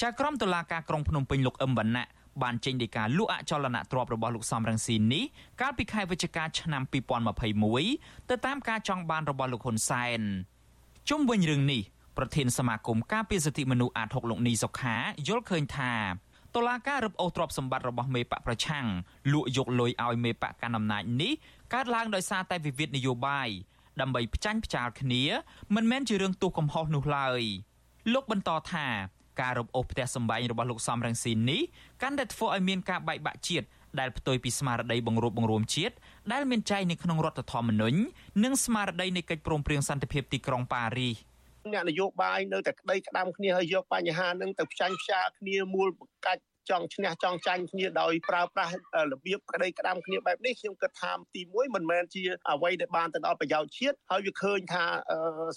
[0.00, 2.06] ចៅក្រមតុលាការក្រុងភ្នំពេញលោកអឹមវណ្ណៈ
[2.42, 5.24] បានចេញដីកាលក់អចលនទ្រព្យរបស់លោកសំរងស៊ីនេះ
[5.60, 6.82] កាលពីខែវិច្ឆិកាឆ្នាំ
[7.56, 10.20] 2021ទៅតាមការចង់បានរបស់លោកហ៊ុនសែន
[11.08, 11.82] ជុំវិញរឿងនេះ
[12.16, 14.96] ប្រធានសមាគមការពារសិទ្ធិមនុស្សអាត6លោកនីសុខា
[15.28, 15.92] យល់ឃើញថា
[16.56, 18.86] តឡាការរឹបអូសទ្រព្យសម្បត្តិរបស់មេបកប្រឆាំង
[19.32, 21.32] លក់យកលុយឲ្យមេបកកណ្ដាលអំណាចនេះ
[21.74, 23.48] កើតឡើងដោយសារតែវិវាទនយោបាយ
[24.00, 25.22] ដើម្បីផ្ចាញ់ផ្ចាលគ្នា
[25.74, 27.42] មិនមែនជារឿងទោសកំហុសនោះឡើយ
[28.12, 28.86] លោកបន្តថា
[29.40, 31.62] ការរឹបអូសផ្ទះសម្បែងរបស់លោកសំរងស៊ីននេះ
[32.02, 33.66] កាន់តែធ្វើឲ្យមានការបែកបាក់ជាតិ
[34.00, 35.94] ដែលផ្ទុយពីស្មារតីបង្រួបបង្រួមជាតិ
[36.32, 37.98] ដែលមានចែងនៅក្នុងរដ្ឋធម្មនុញ្ញ
[38.44, 41.29] និងស្មារតីនៃកិច្ចព្រមព្រៀងសន្តិភាពទីក្រុងប៉ារីស
[41.72, 48.72] អ្នកនយោបាយនៅតែក្តីក្តាំគ្នាហើយយកបញ្ហានឹងទៅផ្ចាញ់ផ្សាគ្នាមូលបង្កាច់ចង់ឈ្នះចង់ចាញ់គ្នាដោយប្រើប្រាស់
[49.12, 54.84] របៀបក្តីក្តាំគ្នាបែបនេះខ្ញុំគិតថាទី1មិនមែនជាអ្វីដែលបានទៅដល់ប្រយោជន៍ជាតិហើយវាឃើញថា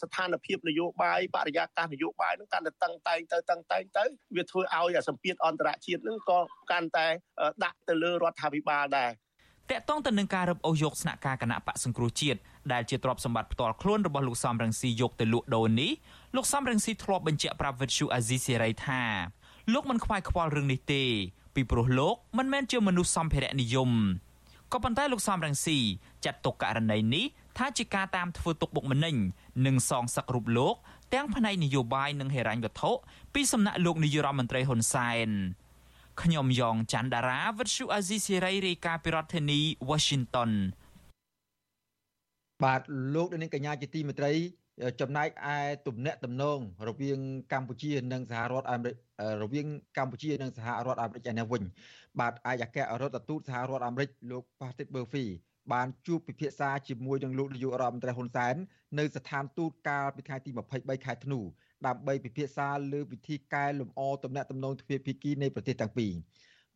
[0.01, 4.03] ស្ថានភាពនយោបាយបរិយាកាសនយោបាយនឹងកាន់តែតឹងតែងទៅតឹងតែងទៅ
[4.35, 6.39] វាធ្វើឲ្យសម្ពាធអន្តរជាតិនឹងក៏
[6.71, 7.07] កាន់តែ
[7.63, 9.11] ដាក់ទៅលើរដ្ឋាភិបាលដែរ
[9.71, 12.39] តកតងទៅនឹងការរឹបអូសយកស្នាក់ការគណៈបកសង្គ្រោះជាតិ
[12.71, 15.91] ដែលជាទ្រព្យសម្បត្តិផ្ទាល់ខ្លួនរបស់លោកសំរងស៊ីយកទៅលក់ដូរនេះ
[16.35, 19.01] លោកសំរងស៊ីធ្លាប់បញ្ជាក់ប្រាប់វិទ្យុអាស៊ីសេរីថា
[19.73, 21.03] លោកមិនខ្វាយខ្វល់រឿងនេះទេ
[21.55, 23.91] ពីព្រោះលោកមិនមែនជាមនុស្សសម្ភារៈនិយម
[24.73, 25.77] ក៏ប៉ុន្តែលោកសំរងស៊ី
[26.25, 27.25] ចាត់ទុកករណីនេះ
[27.57, 29.15] ថាជាការតាមធ្វើទុកបុកម្នេញ
[29.65, 30.75] និងសងសឹករូបលោក
[31.13, 32.91] ទាំងផ្នែកនយោបាយនិងហិរញ្ញវត្ថុ
[33.33, 35.29] ពីសំណាក់លោកនាយរដ្ឋមន្ត្រីហ៊ុនសែន
[36.21, 40.51] ខ្ញុំយ៉ងច័ន្ទដារាវិទ្យុអាស៊ីសេរីរាយការណ៍ពីរដ្ឋធានី Washington
[42.63, 42.81] បាទ
[43.15, 44.31] លោកនាងកញ្ញាជាទីមេត្រី
[45.01, 47.19] ចំណែកឯទំនាក់ទំនងរវាង
[47.53, 48.95] កម្ពុជានិងសហរដ្ឋអាមេរិក
[49.43, 51.63] រវាងកម្ពុជានិងសហរដ្ឋអាមេរិកឯនេះវិញ
[52.19, 55.25] បាទឯកអគ្គរដ្ឋទូតសហរដ្ឋអាមេរិកលោក Patrick Murphy
[55.73, 58.55] បានជួបពិភាក្សាជាមួយនឹងលោកនាយករដ្ឋមន្ត្រីហ៊ុនសែន
[58.99, 61.39] នៅស្ថានទូតកាលពីថ្ងៃទី23ខែធ្នូ
[61.87, 66.11] ដើម្បីពិភាក្សាលើវិធីកែលម្អទំនាក់ទំនងទ្វេភាគីនៃប្រទេសទាំងពីរ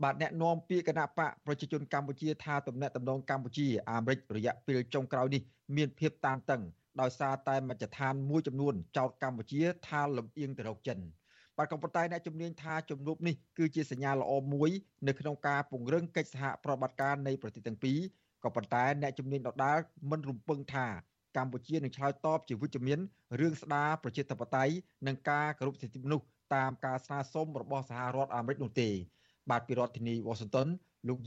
[0.04, 5.42] បាទអ្នកនាំពាក្យគណៈបកប្រជាជនកម្ពុជាថាទំនាក់ទំនងកម្ពុជាអាមេរិករយៈពេលចុងក្រោយនេះ
[5.76, 6.62] មានភាពតានតឹង
[7.02, 11.00] ដោយសារតែមជ្ឈដ្ឋានមួយចំនួនចោទកម្ពុជាថាលំអៀងទៅរកចិន
[11.58, 14.70] បាទក៏ប៉ុន្តែអ្នកជំនាញថាជំនួបនេះគឺជាសញ្ញាល្អមួយ
[15.08, 18.00] នៅក្នុងការពង្រឹងកិច្ចសហប្រតិបត្តិការនៃប្រទេសទាំងពីរ
[18.44, 19.78] ក៏ប៉ុន្តែអ្នកជំនាញដដាល
[20.12, 20.88] មិនរំពឹងថា
[21.38, 23.00] កម្ពុជានឹងឆ្លើយតបជាវិជ្ជមាន
[23.40, 24.74] រឿងស្ដារប្រជាធិបតេយ្យ
[25.08, 28.90] និងការគោរពសិទ្ធិមនុស្សតាមការស្នើសុំរបស់សហរដ្ឋអាមេរិកនោះទេ
[29.50, 30.68] បាទពីរដ្ឋធានីវ៉ាស៊ីនតោន
[31.08, 31.20] លោក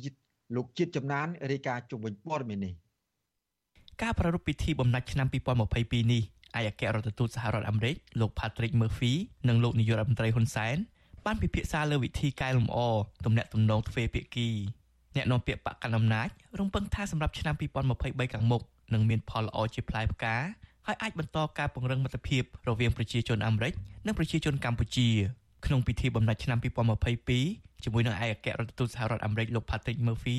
[0.56, 2.74] លោកជាតិចំណានរាយការណ៍ជុំវិញព័ត៌មាននេះ
[4.02, 6.22] ការប្រារព្ធពិធីបំណាច់ឆ្នាំ2022នេះ
[6.58, 9.12] ឯកអគ្គរដ្ឋទូតសហរដ្ឋអាមេរិកលោក Patrick Murphy
[9.48, 10.76] និងលោកនាយករដ្ឋមន្ត្រីហ៊ុនសែន
[11.26, 12.78] បានពិភាក្សាលើវិធីកែលម្អ
[13.24, 14.48] ទំនាក់ទំនងទ្វេភាគី
[15.16, 16.28] អ្នកនាំពាក្យបកកណ្ដាលអំណាច
[16.58, 18.62] រំពឹងថាសម្រាប់ឆ្នាំ2023ខាងមុខ
[18.94, 20.36] នឹងមានផលល្អជាផ្លែផ្កា
[20.86, 23.72] ហើយអាចបន្តការពង្រឹងមិត្តភាពរវាងប្រជាជនអាមេរិក
[24.06, 25.08] និងប្រជាជនកម្ពុជា
[25.66, 26.58] ក្នុងពិធីបំណាច់ឆ្នាំ
[27.20, 30.38] 2022ជាមួយនឹងឯកអគ្គរដ្ឋទូតសហរដ្ឋអាមេរិកលោក Patrick Murphy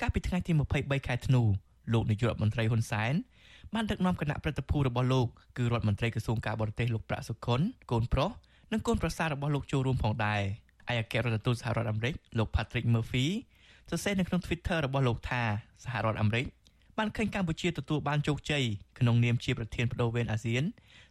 [0.00, 1.42] កាលពីថ្ងៃទី23ខែធ្នូ
[1.92, 3.14] លោកនាយករដ្ឋមន្ត្រីហ៊ុនសែន
[3.74, 7.60] បានដឹកនាំគណៈប្រតិភូរបស់លោកគឺរដ្ឋមន្ត្រីក្រសួងការបរទេសលោកប្រាក់សុខុន
[7.90, 8.30] កូនប្រុស
[8.72, 10.40] និងកូនប្រសាររបស់លោកចូលរួមផងដែរ
[10.90, 13.26] ឯអគ្គរដ្ឋទូតសហរដ្ឋអាមេរិកលោក Patrick Murphy
[13.90, 15.42] សរសេរនៅក្នុង Twitter របស់លោកថា
[15.84, 16.46] សហរដ្ឋអាមេរិក
[16.98, 18.64] បានឃើញកម្ពុជាទទួលបានជោគជ័យ
[18.98, 20.64] ក្នុងនាមជាប្រធានបដូវវេនអាស៊ាន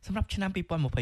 [0.06, 0.50] សម្រាប់ឆ្នាំ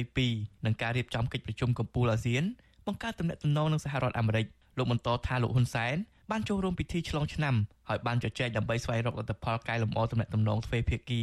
[0.08, 2.44] 2022និងការរៀបចំកិច្ចប្រជុំកំពូលអាស៊ាន
[2.88, 4.46] បង្កើតទំនាក់ទំនងនឹងសហរដ្ឋអាមេរិក
[4.78, 5.96] លោកបន្តថាលោកហ៊ុនសែន
[6.32, 7.56] បានចូលរួមពិធីឆ្លងឆ្នាំ
[7.90, 11.22] ហើយបានជជែកដើម្បីស្វែងរកលទ្ធផលកែលម្អទំនាក់ទំនងទ្វេភាគី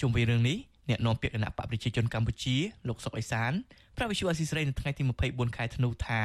[0.00, 2.56] ជុំវិញរឿងនេះអ្នកនាំពាក្យគណៈបកប្រជាជនកម្ពុជា
[2.88, 3.52] លោកសុកអេសាន
[3.96, 6.20] ប្រាប់វិទ្យុអស៊ីសេរីនៅថ្ងៃទី24ខែធ្នូថា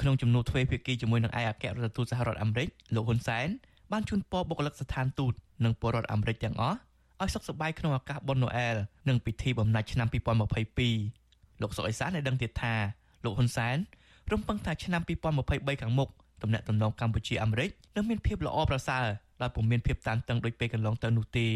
[0.00, 3.48] ក្នុងចំនួនទ្វេភាគីជាមួយនឹងឯកអគ្គរដ្ឋទូតសហរដ្ឋអាមេរិកលោកហ៊ុនសែន
[3.92, 5.32] បានជូនពរបុគ្គលិកស្ថានទូត
[5.64, 6.78] និងពលរដ្ឋអាមេរិកទាំងអស់
[7.22, 8.76] ឲ្យសុខសប្បាយក្នុងឱកាសបុណ្យណូអែល
[9.08, 10.08] និងពិធីបំណាច់ឆ្នាំ
[10.84, 12.74] 2022លោកសុកអេសានបានដឹងទៀតថា
[13.24, 13.76] លោកហ៊ុនសែន
[14.32, 15.02] រំពឹងថាឆ្នាំ
[15.42, 16.08] 2023ខាងមុខ
[16.42, 19.04] ទំនាក់ទំនងកម្ពុជាអាមេរិកនឹងមានភាពល្អប្រសើរ
[19.42, 21.48] ដោយពុំមានភាពតានតឹងដូចពេលកន្លងទៅនោះទេ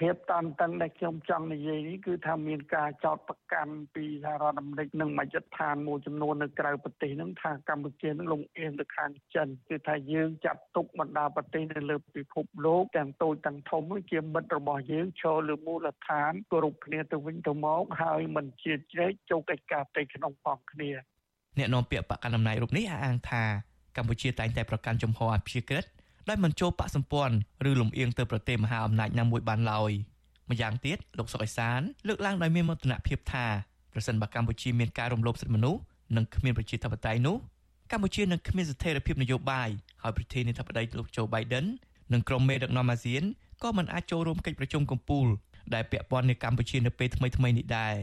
[0.00, 20.90] ភាពតានតឹងដែលខ្ញុំចង់និយាយនេះគឺថាមានការចោទប្រកាន់ពីសហរដ្ឋអាមេរិកនិងមជ្ឈដ្ឋានមួយចំនួននៅក្រៅប្រទេសហ្នឹងថាកម្ពុជានឹងលំអៀងទៅខាងចិនគឺថាយើងចាត់ទុកបណ្ដាប្រទេសនៅលើពិភពលោកទាំងតូចទាំងធំជាមិត្តរបស់យើងឈរលើមូលដ្ឋានគោរពគ្នាទៅវិញទៅមកហើយមិនជាជ្រែកចូលកិច្ចការផ្ទៃក្នុងផងគ្នា
[21.58, 23.44] អ្នកនាំពាក្យបកកណ្ដាលអំណាចរូបនេះអះអាងថា
[23.96, 25.84] កម្ពុជាតែងតែប្រកាន់ជំហរអព្យាក្រឹត
[26.28, 27.36] ដោយមិនចូលបកសម្ព័ន្ធ
[27.70, 29.92] ឬលំអៀងទៅប្រទេសមហាអំណាចណាមួយបានឡើយ
[30.50, 33.46] ម្យ៉ាងទៀតលោកសុកអេសានលើកឡើងដោយមានមោទនភាពថា
[33.92, 35.80] ប្រសិនបើកម្ពុជាមានការរំលោភសិទ្ធិមនុស្ស
[36.16, 37.36] និងគ្មានប្រជាធិបតេយ្យនោះ
[37.92, 39.68] កម្ពុជានឹងគ្មានស្ថិរភាពនយោបាយ
[40.02, 41.66] ហើយប្រធានាធិបតីលោកโจ Biden
[42.12, 43.22] និងក្រុមមេដឹកនាំអាស៊ាន
[43.62, 45.26] ក៏មិនអាចចូលរួមកិច្ចប្រជុំកំពូល
[45.74, 47.94] ដែលពាក់ព័ន្ធនឹងកម្ពុជានៅពេលថ្មីៗនេះដែរ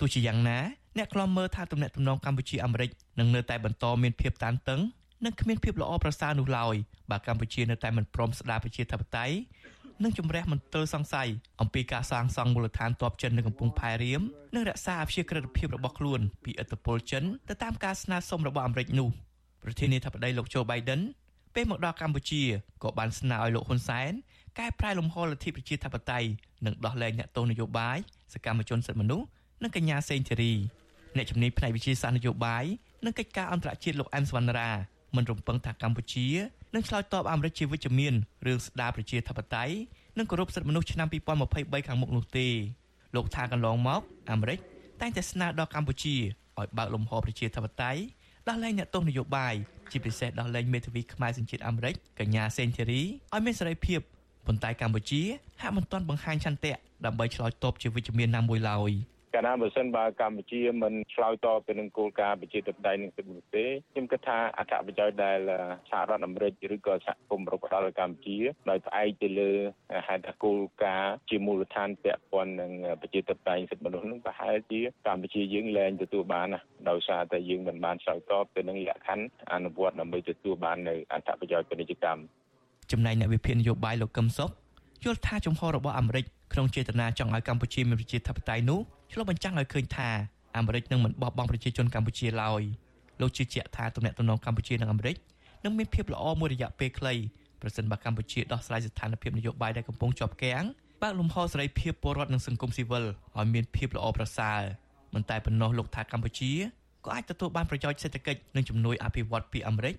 [0.00, 0.58] ទោះជាយ៉ាងណា
[0.96, 4.80] អ្នកខ្លំមើលថាទំនាក់ទំនងកម្ពុជាអាមេរិកនឹងនៅតែបន្តមានភាពតានតឹង
[5.24, 6.74] នឹងគ្មានភាពល្អប្រសើរនោះឡើយ
[7.10, 9.36] បើកម្ពុជានៅតែមិនព្រមស្ដារប្រជាធិបតេយ្យ
[10.04, 11.28] និងជំរះមន្ទិលសង្ស័យ
[11.60, 14.22] អំពីការសាងសង់មូលដ្ឋានទ័ពចិននៅកំពង់ផែរៀម
[14.54, 19.08] និងរក្សាអព្យាក្រឹតភាពរបស់ខ្លួនពីឥទ្ធិពលចិនទៅតាមការស្នើសុំរបស់អាមេរិកនោះ
[19.62, 21.00] ប្រធានាធិបតីលោកโจ Biden
[21.54, 22.42] ពេលមកដល់កម្ពុជា
[22.82, 24.12] ក៏បានស្នើឲ្យលោកហ៊ុនសែន
[24.58, 26.28] កែប្រែលំហលទ្ធិប្រជាធិបតេយ្យ
[26.66, 27.98] និងដោះលែងអ្នកទោសនយោបាយ
[28.34, 29.26] សកម្មជនសិទ្ធិមនុស្ស
[29.62, 30.52] និងកញ្ញាសេងធីរី
[31.16, 32.64] អ្នកជំនាញផ្នែកវិទ្យាសាស្ត្រនយោបាយ
[33.04, 34.70] និងកិច្ចការអន្តរជាតិលោកអែមសវណ្ណរា
[35.14, 36.26] មិនរំពឹងថាកម្ពុជា
[36.74, 38.14] នឹងឆ្លើយតបអាមេរិកជាវិជ្ជមាន
[38.46, 39.74] រឿងស្ដារប្រជាធិបតេយ្យ
[40.18, 42.48] និងគោរពសិទ្ធិមនុស្សឆ្នាំ2023ខាងមុខនោះទេ
[43.14, 44.58] លោកថាកន្លងមកអាមេរិក
[45.00, 46.16] តែងតែស្នើដល់កម្ពុជា
[46.58, 48.00] ឲ្យបើកលំហប្រជាធិបតេយ្យ
[48.48, 49.54] ដោះលែងអ្នកទោសនយោបាយ
[49.90, 54.00] ជាពិសេសដោះលែងមេធាវីខ្មែរសញ្ជាតិអាមេរិកកញ្ញាសេនធីរីឲ្យមានសេរីភាព
[54.46, 55.22] ប៉ុន្តែកម្ពុជា
[55.60, 56.74] ហាក់មិនទាន់បង្ហាញឆន្ទៈ
[57.06, 58.90] ដើម្បីឆ្លើយតបជាវិជ្ជមានណាមួយឡើយ។
[59.36, 65.38] កាលណាបើសិនបើកម្ពុជាមិនឆ្លើយតបទៅនឹងគោលការណ៍ប្រជាធិបតេយ្យនិងសិទ្ធិមនុស្សទេខ្ញុំគិតថាអត្ថប្រយោជន៍ដែល
[65.90, 68.38] សហរដ្ឋអាមេរិកឬក៏សហគមន៍រដ្ឋផ្ដល់កម្ពុជា
[68.70, 69.50] ដោយផ្អែកទៅលើ
[70.08, 72.72] ហេតុគោលការណ៍ជាមូលដ្ឋានពាក់ព័ន្ធនឹង
[73.02, 82.22] ប្រជាធិបតេយ្យសិទ្ធិមនុស្សនឹងប្រហែលជាកម្ពុជាយើងលែងទទួលបានណាដោយសារតែយើងមិនបានឆ្លើយតបទៅនឹងលក្ខខណ្ឌអនុវត្តដើម្បីទទួលបាននៅអត្ថប្រយោជន៍ពាណិជ្ជកម្ម
[82.92, 84.50] ចំណែកអ្នកវិភាគនយោបាយលោកកឹមសុខ
[85.04, 88.80] យល់ថាជំហររបស់អាមេរិកក្នុងចេតនាចង់ឲ្យកម្ពុជាមានប្រជាធិបតេយ្យនោះ
[89.12, 90.08] ឆ្លុះបញ្ចាំងឲ្យឃើញថា
[90.56, 92.62] អាមេរិកនឹងមិនបោះបង់ប្រជាជនកម្ពុជាឡើយ
[93.20, 95.16] លោកជឿជាក់ថាទំនាក់ទំនងកម្ពុជានិងអាមេរិក
[95.64, 97.14] នឹងមានភាពល្អមួយរយៈពេលខ្លី
[97.62, 100.64] ប្រសិនបើកម្ពុជាដោះស្រាយស្ថានភាពនយោបាយដែលកំពុងជាប់គាំង
[101.02, 103.04] បើកលំហសេរីភាពពលរដ្ឋនិងសង្គមស៊ីវិល
[103.38, 104.60] ឲ្យមានភាពល្អប្រសើរ
[105.14, 106.52] មិនតែប៉ុណ្ណោះលោកថាកម្ពុជា
[107.04, 109.94] ក៏អាចទទួលបានប្រយោជន៍សេដ្ឋកិច្ចនិងជំនួយអភិវឌ្ឍពីអាមេរិក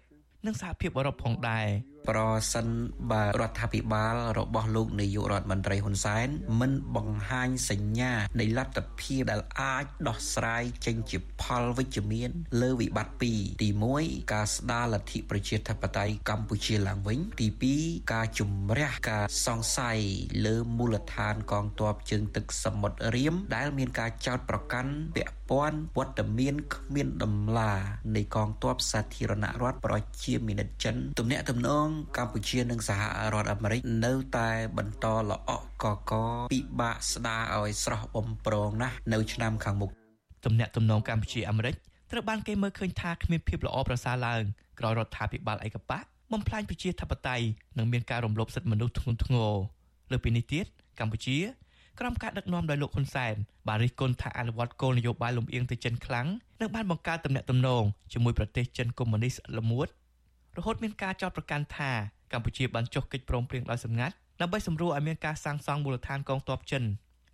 [0.46, 1.68] និងសហភាពអឺរ៉ុបផងដែរ
[2.08, 2.20] ប្រ
[2.54, 2.68] សិន
[3.12, 6.28] បើរដ្ឋាភិបាលរបស់លោកនាយករដ្ឋមន្ត្រីហ៊ុនសែន
[6.60, 12.30] មិនបង្ហាញសញ្ញានៃលទ្ធភាពដែលអាចដោះស្រាយចេញជាផលវិជ្ជមាន
[12.62, 13.70] លើវិបត្តិពីរទី
[14.02, 17.48] 1ការស្ដារលទ្ធិប្រជាធិបតេយ្យកម្ពុជាឡើងវិញ ទី
[17.80, 20.00] 2ការជំរះការសង្ស័យ
[20.46, 27.74] លើមូលដ្ឋានកងទ័ពជើងទឹកសមុទ្ររៀមដែលមានការចោទប្រកាន់ពាក់ព័ន្ធវត្តមានគ្មានដំឡា
[28.16, 31.87] នៃកងទ័ពសាធារណរដ្ឋប្រជាមានិតចិនទំនាក់ទំនង
[32.18, 33.02] កម្ពុជានិងសហ
[33.34, 36.14] រដ្ឋអាមេរិកនៅតែបន្តល្អក់កក
[36.52, 39.92] ពិបាកស្ដារឲ្យស្រស់បំព្រងណាស់នៅឆ្នាំខាងមុខ
[40.46, 41.76] ទំនាក់ទំនងកម្ពុជាអាមេរិក
[42.12, 44.42] ត្រូវបានគេមើលឃើញថាគ្មានភាពល្អប្រសើរឡើង
[44.80, 47.46] ក្រោយរដ្ឋាភិបាលឯកបកបំផ្លាញប្រជាធិបតេយ្យ
[47.78, 49.54] និងមានការរំលោភសិទ្ធិមនុស្សធ្ងន់ធ្ងរ
[50.12, 50.66] លើពីនេះទៀត
[51.00, 51.38] កម្ពុជា
[52.00, 53.36] ក្រោមការដឹកនាំដោយលោកហ៊ុនសែន
[53.68, 56.28] បានរិះគន់ថាអនុវត្តគោលនយោបាយលំអៀងទៅចិនខ្លាំង
[56.62, 59.88] និងបានបង្កើតទំនាក់ទំនងជាមួយប្រទេសចិនកុម្មុយនីសល្មួត
[60.58, 61.92] រហូតមានការចោទប្រកាន់ថា
[62.34, 66.84] កម្ពុជាបានចុះកិច្ចព្រមព្រៀងដោយសម្ងាត់ដើម្បីសម្រួលឲ្យមានការសាងសង់មូលដ្ឋានកងទ័ពចិន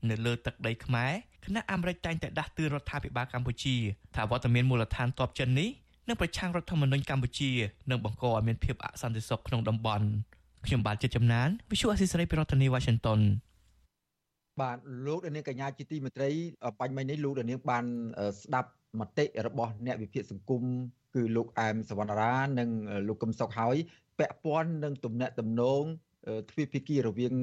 [0.10, 1.12] នៅលើទឹកដីខ្មែរ
[1.46, 3.76] គណៈអាមេរិកតែងតែដាស់តឿនរដ្ឋាភិបាលកម្ពុជា
[4.16, 5.70] ថាវត្តមានមូលដ្ឋានទ័ពចិននេះ
[6.08, 7.52] នឹងប្រឆាំងរដ្ឋធម្មនុញ្ញកម្ពុជា
[7.90, 10.06] និងបង្កឲ្យមានភាពអសន្តិសុខក្នុងតំបន់
[10.66, 13.20] ខ្ញុំបាទចិត្តចំណាន Visual Assisray ពីរដ្ឋធានី Washington
[14.62, 16.30] បាទលោកនាងកញ្ញាជាទីមេត្រី
[16.80, 17.86] បាញ់មិញនេះលោកនាងបាន
[18.42, 20.64] ស្ដាប់មតិរបស់អ្នកវិភាគសង្គម
[21.16, 22.70] គឺលោកអែមសវណ្ណរា និង
[23.08, 23.76] លោកកឹមសុខហើយ
[24.20, 25.84] ពាក់ព័ន្ធនឹងទំនាក់ទំនង
[26.50, 27.34] ទ្វេភាគីរវាង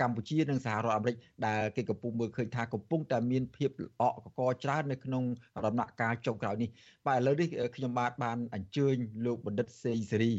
[0.00, 1.16] កម្ពុជានិងសហរដ្ឋអាមេរិក
[1.46, 3.70] ដែលគេកំពុងមើលឃើញថាកំពុងតែមានភាព
[4.00, 5.24] អកកកច្រើននៅក្នុង
[5.66, 6.70] ដំណាក់កាលចុងក្រោយនេះ
[7.06, 8.94] បាទឥឡូវនេះខ្ញុំបាទបានអញ្ជើញ
[9.26, 10.32] លោកបណ្ឌិតសេងសេរី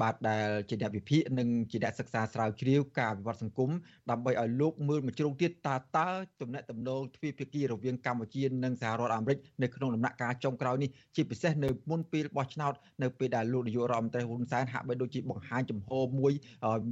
[0.00, 3.70] បាទដែលជាអ្នកវិភាគនិងជាអ្នកសិក្សាស្រាវជ្រាវការវិវត្តសង្គម
[4.10, 6.08] ដើម្បីឲ្យលោកមើលមួយជ្រុងទៀតតើតើ
[6.40, 16.32] ទំនាក់ទំនងទ្វេភាគីរវាងកម្ពុជានិងសហរដ្ឋអាមេរិកនៅក្នុងដំណាក់កាលចុងក្រោយនេះជាពិសេសនៅមុនពេលបោះឆ្នោតនៅពេលដែលលោកនាយករដ្ឋមន្ត្រីហ៊ុនសែនហាក់បីដូចជាបង្ហាញចំហមួយ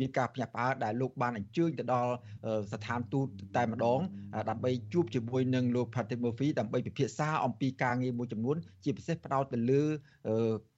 [0.00, 2.12] មានការភ្ញាក់ផ្អើលដែលលោកបានអញ្ជើញទៅដល់
[2.72, 4.00] ស្ថានទូតតែម្ដង
[4.50, 9.82] ដើម្បីជួបជាមួយនឹងលោក Patrick Murphy ដើម្បីពិភាក្សាអំពីការងារមួយចំនួនជាពិសេសផ្ដោតទៅលើ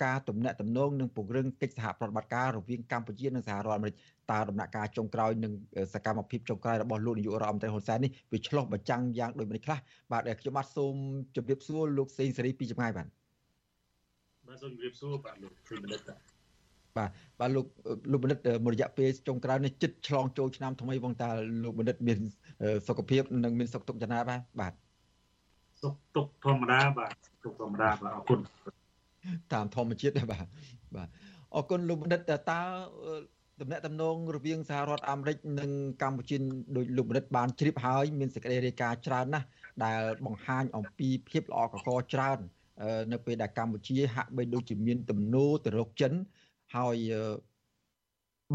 [0.05, 3.97] ការទំនាក់ទំនងនិងពង្រឹងកិច្ចសហប្រតិបត្តិការរវាងកម្ពុជានិងសហរដ្ឋអាមេរិក
[4.31, 5.53] តើដំណាក់កាលចុងក្រោយនិង
[5.95, 9.79] សកម្មភាពចុងក្រោយរបស់លោកនាយករដ្ឋមន្ត្រីហ៊ុនសែននេះវាឆ្លោះបញ្ចាំងយ៉ាងដូចម្តេចខ្លះ
[10.13, 10.95] បាទខ្ញុំបាទសូម
[11.37, 13.07] ជម្រាបសួរលោកសេងសេរីពីចម្ងាយបាទ
[14.47, 16.01] បាទសូមជម្រាបសួរបាទលោកជួយបណ្ឌិត
[16.97, 17.67] បាទបាទលោក
[18.13, 21.31] លោកបណ្ឌិតមួយរយៈពេលចុងក្រោយនេះចិត្តឆ្លងចូលឆ្នាំថ្មីវងតើ
[21.65, 22.19] លោកបណ្ឌិតមាន
[22.87, 24.73] សុខភាពនិងមានសុខទុក្ខយ៉ាងណាបាទបាទ
[25.83, 27.13] សុខទុក្ខធម្មតាបាទ
[27.45, 28.41] ទុក្ខធម្មតាបាទអរគុណ
[29.53, 30.47] តាមធម្មជាតិបាទ
[30.97, 31.09] បាទ
[31.57, 32.61] អរគុណលោកបណ្ឌិតតើ
[33.61, 35.71] តំណែងតំណងរវាងសហរដ្ឋអាមេរិកនិង
[36.03, 36.37] កម្ពុជា
[36.77, 39.47] ដោយលោកបណ្ឌិតបានជ្រាបហើយមានសេចក្តីរាយការណ៍ច្រើនណាស់
[39.85, 42.39] ដែលបង្ហាញអំពីភាពល្អកកច្រើន
[43.13, 46.13] នៅពេលដែលកម្ពុជាហាក់បីដូចជាមានទំនោរទៅរកចិន
[46.77, 46.97] ហើយ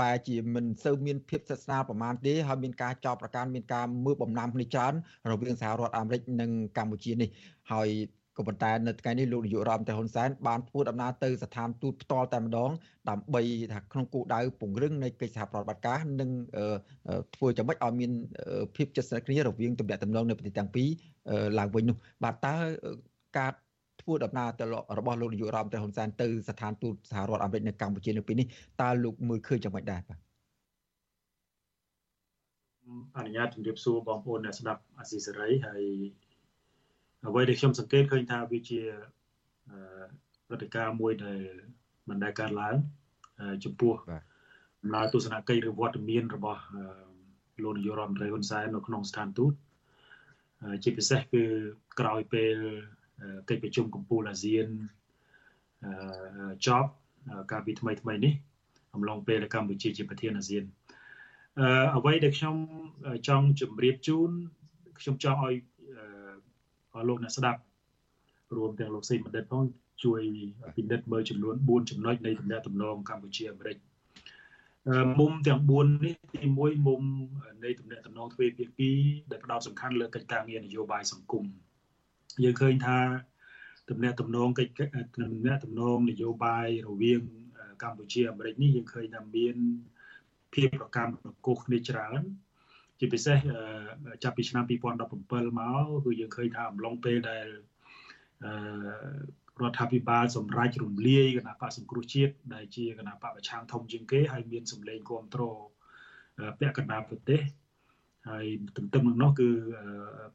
[0.01, 4.93] បែរជាមិនសូវមានភាពស្និទ្ធស្នាលប្រមាណទេហើយមានការចោទប្រកាន់មានការមើលបំណាំគ្នាច្រើន
[5.31, 7.29] រវាងសហរដ្ឋអាមេរិកនិងកម្ពុជានេះ
[7.71, 7.89] ហើយ
[8.37, 12.71] ក៏ប៉ុន្តែនៅថ្ងៃនេះលោកនាយករដ្ឋមន្ត្រីហ៊ុនសែនបានធ្វើដំណើរទៅស្ថានទូតផ្ទាល់តែម្ដង
[13.09, 13.41] ដើម្បី
[13.73, 16.29] ថាក្នុងគោលដៅពង្រឹងនៃកិច្ចសហប្រតិបត្តិការនិង
[17.35, 18.11] ធ្វើយ៉ាងម៉េចឲ្យមាន
[18.75, 20.89] ភាពជិតស្និទ្ធគ្នារវាងទំនាក់ទំនងនៅប្រទេសទាំងពីរ
[21.59, 22.55] ឡើងវិញនោះបាទតើ
[23.37, 23.51] ការ
[24.01, 24.65] ធ្វើដំណើរទៅ
[24.99, 28.47] របស់លោកនាយករដ្ឋមន្ត្រីហ៊ុនសែនទៅស្ថានទូតសហរដ្ឋអាមេរិកនៅកម្ពុជានៅពេលនេះ
[28.81, 30.17] តើលោកមើលឃើញយ៉ាងម៉េចដែរបាទ
[33.17, 35.83] អនុញ្ញាតជម្រាបសួរបងប្អូនអ្នកស្ដាប់អាស៊ីសេរីហើយ
[37.25, 38.81] អ្វីដែលខ្ញុំសង្កេតឃើញថាវាជា
[40.47, 41.39] ព្រឹត្តិការណ៍មួយដែល
[42.09, 42.75] មិនដែលកើតឡើង
[43.63, 43.93] ចំពោះ
[44.81, 46.61] ដំណើរទស្សនកិច្ចឬវត្តមានរបស់
[47.63, 49.53] លោកនាយករដ្ឋមន្ត្រីហ៊ុនសែននៅក្នុងស្ថានទូត
[50.83, 51.43] ជាពិសេសគឺ
[51.99, 52.55] ក្រោយពេល
[53.49, 54.67] កិច្ចប្រជុំកំពូលអាស៊ាន
[56.67, 56.89] ចប់
[57.51, 58.33] កាលពីថ្មីថ្មីនេះ
[58.95, 60.63] អំឡុងពេលកម្ពុជាជាប្រធានអាស៊ាន
[61.97, 62.55] អ្វីដែលខ្ញុំ
[63.27, 64.31] ចង់ជម្រាបជូន
[64.99, 65.55] ខ្ញុំចង់ឲ្យ
[67.09, 67.59] លោកអ្នកស្ដាប់
[68.55, 69.63] រួមទាំងលោកសេបណ្ឌិតផង
[70.03, 70.21] ជួយ
[70.75, 73.77] ពិនិត្យមើលចំនួន4ចំណុចនៃទំនាក់ទំនងកម្ពុជាអាមេរិក
[75.19, 77.01] មុំទាំង4នេះទី1មុំ
[77.63, 78.91] នៃទំនាក់ទំនងទ្វេភាគី
[79.31, 81.45] ដែលផ្ដោតសំខាន់លើកិច្ចការងារនយោបាយសង្គម
[82.43, 82.97] យើងឃើញថា
[83.89, 84.81] ទំនាក់ទំនងកិច្ច
[85.15, 87.21] ទំនាក់ទំនងនយោបាយរវាង
[87.83, 89.55] កម្ពុជាអាមេរិកនេះយើងឃើញថាមាន
[90.53, 92.21] ភាពប្រកម្មប្រកុសគ្នាច្រើន
[92.99, 93.37] ជាពិសេស
[94.23, 97.47] ចាប់ពីឆ្នាំ2017មកគឺយើងឃើញថាអំឡុងពេលដែល
[99.61, 105.59] រដ្ឋាភិបាលសម្រេចរំលាយគណៈបកសង្គ្រោះជាតិដែលជាគណៈបកប្រឆាំងធំជាងគេហើយមានសម្លេងគ្រប់គ្រង
[106.59, 107.41] ពាក់កណ្ដាលប្រទេស
[108.29, 108.45] ហើយ
[108.77, 109.49] ទន្ទឹមនឹងនោះគឺ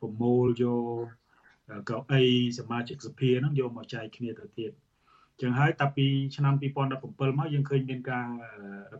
[0.00, 0.64] ប្រមូលយ
[1.88, 2.22] កកៅអី
[2.58, 4.72] សមាជិកសភាហ្នឹងយកមកចែកគ្នាទៅទៀត
[5.40, 8.26] ចឹងហើយតាពីឆ្នាំ2017មកយើងឃើញមានការ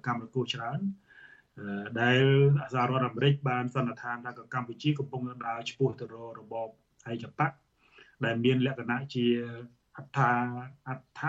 [0.07, 0.81] កម្មគោច្រើន
[2.01, 2.23] ដែល
[2.73, 6.69] សហរដ្ឋអាមេរិកបានសន្និដ្ឋានថាកម្ពុជាកំពុងដើរឆ្ពោះទៅរករបប
[7.13, 7.53] ឯកបក
[8.25, 9.27] ដែលមានលក្ខណៈជា
[9.97, 10.31] អត្ថា
[10.89, 11.23] អដ្ឋ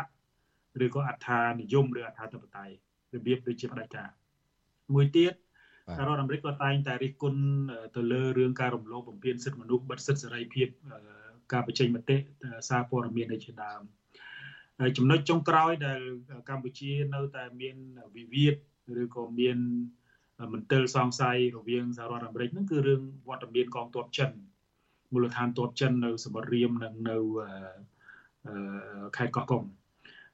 [0.85, 2.73] ឬក៏អត្ថានិយមឬអត្ថាធិបតេយ្យ
[3.15, 4.09] របៀបដូចជាផ្ដាច់ការ
[4.93, 5.33] មួយទៀត
[5.97, 7.41] សហរដ្ឋអាមេរិកក៏តែងតែរិះគន់
[7.95, 10.67] ទៅលើរឿងការរំលោភបំពានសិទ្ធិមនុស្សបិទសិទ្ធិសេរីភាព
[11.53, 12.17] ការបញ្ចេញមតិ
[12.69, 13.81] សារព័ត៌មាននៃជាដើម
[14.79, 15.99] ហើយចំណុចចុងក្រោយដែល
[16.49, 17.75] កម្ពុជានៅតែមាន
[18.15, 18.55] វិវាទ
[19.01, 19.57] ឬក៏មាន
[20.53, 24.29] មន្ទិលសង្ស័យរវាងសហរដ្ឋអាមេរិកហ្នឹងគឺរឿងវត្តមានកងទ័ពចិន
[25.13, 27.17] មូលដ្ឋានទ័ពចិននៅសមុទ្ររៀមនិងនៅ
[29.17, 29.63] ខេត្តកោះកុង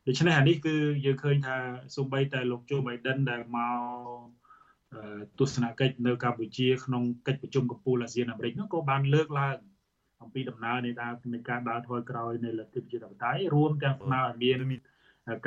[0.07, 1.57] ដូច្នេះអានេះគឺយើងឃើញថា
[1.95, 3.79] សូម្បីតែលោកโจ Biden ដែលមក
[5.39, 9.57] ទស្សនកិច្ចនៅកម្ពុជាក្នុងកិច្ចប្រជុំកំពូលអាស៊ានអាមេរិកនោះក៏បានលើកឡើង
[10.21, 14.59] អំពីដំណើរនៃដើរនៃការដើរថយក្រោយនៃលទ្ធិប្រជាធិបតេយ្យរួមទាំងស្នើឲ្យមាន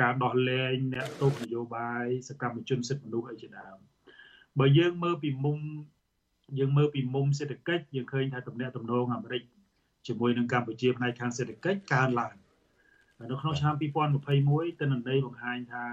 [0.01, 3.77] ការដោះលែងអ្នកទោសនយោបាយសកម្មជនសិទ្ធិមនុស្សអីជាដើម
[4.59, 5.57] បើយើងមើលពីមុំ
[6.59, 9.43] យើងមើលពីមុំសេដ្ឋកិច្ចយើងឃើញថាទំនាក់ទំនងអាមេរិក
[10.07, 12.35] ជាមួយនឹងកម្ពុជាផ្នែកខាងសេដ្ឋកិច្ចកើនឡើង
[13.19, 13.75] នៅក្នុងឆ្នាំ
[14.21, 15.85] 2021ទិន្នន័យបង្ហាញថា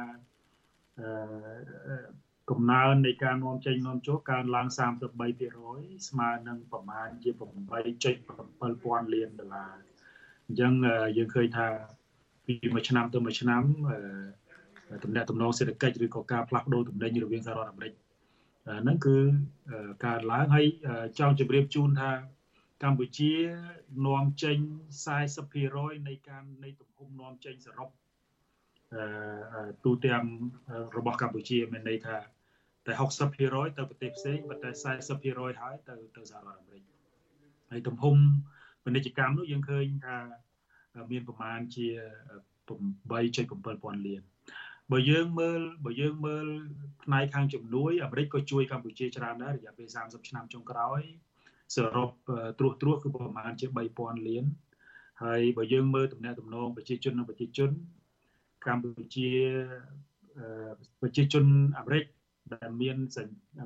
[0.98, 1.98] អឺ
[2.50, 4.66] កំណើននៃការនាំចេញនាំចូលកើនឡើង
[5.38, 7.30] 33%ស្មើនឹងប្រមាណជា
[7.98, 9.74] 8.7000លានដុល្លារ
[10.46, 10.72] អញ្ចឹង
[11.16, 11.66] យើងឃើញថា
[12.46, 13.62] ពីមួយឆ្នាំទៅមួយឆ្នាំ
[15.04, 17.92] ទំនាក់ទំនងសេដ្ឋកិច្ចឬក៏ការផ្លាស់ប្ដូរទំនិញរវាងសហរដ្ឋអាមេរិក
[18.78, 19.16] ហ្នឹងគឺ
[20.06, 20.66] កើតឡើងហើយ
[21.18, 22.10] ចង់ជម្រាបជូនថា
[22.82, 23.32] កម្ពុជា
[24.06, 24.58] នាំចេញ
[25.32, 27.88] 40%នៃការនៃទំហំនាំចេញសរុប
[28.94, 30.24] អឺទូទាំង
[30.96, 32.16] របស់កម្ពុជាមានន័យថា
[32.86, 34.70] តែ60%ទៅប្រទេសផ្សេងប៉ុន្តែ
[35.16, 36.82] 40%ហើយទៅទៅសហរដ្ឋអាមេរិក
[37.70, 38.16] ហើយទំហំ
[38.84, 40.16] ពាណិជ្ជកម្មនោះយើងឃើញថា
[41.10, 41.86] មានប្រមាណជា
[42.68, 44.22] 8.7000លាន
[44.92, 46.46] បើយើងមើលបើយើងមើល
[47.02, 51.00] ផ្នែកខាងជំនួយអាមេរិកក៏ជួយកម្ពុជាច្រើនដែររយៈពេល30ឆ្នាំចុងក្រោយ
[51.74, 52.10] សរុប
[52.58, 54.44] ត្រួសត្រាសគឺប្រមាណជា3000លាន
[55.22, 57.70] ហើយបើយើងមើលតំណែងតំណងប្រជាជននិងប្រជាជន
[58.66, 59.28] កម្ពុជា
[61.00, 61.44] ប្រជាជន
[61.78, 62.04] អាមេរិក
[62.54, 62.96] ដែលមាន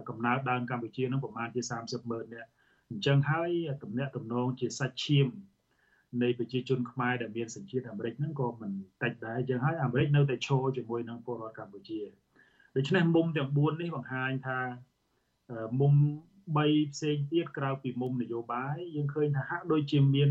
[0.08, 2.50] កំណើតដើមកម្ពុជានឹងប្រមាណជា30ម៉ឺននាក់
[2.90, 3.50] អញ្ចឹងហើយ
[3.82, 5.28] តំណែងតំណងជាសាច់ឈាម
[6.22, 12.00] នៃប្រជាជនខ្មែរដែលមានសញ្ជាតិអាមេរិកហ្នឹងក៏មិនតិចដែរអញ្ចឹងហើយអាមេរិកនៅតែឈរជាមួយនឹងពលរដ្ឋកម្ពុជា
[12.76, 14.58] ដូច្នេះមុំទាំង4នេះបង្ហាញថា
[15.80, 15.92] មុំ
[16.54, 20.30] 3ផ្សេងទៀតក្រៅពីមុំនយោបាយយើងឃើញថាហាក់ដូចជាមាន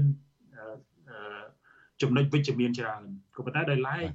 [2.01, 3.03] ចំណុចវិជ្ជមានច្រើន
[3.35, 4.09] ក៏ប៉ុន្តែដោយឡែក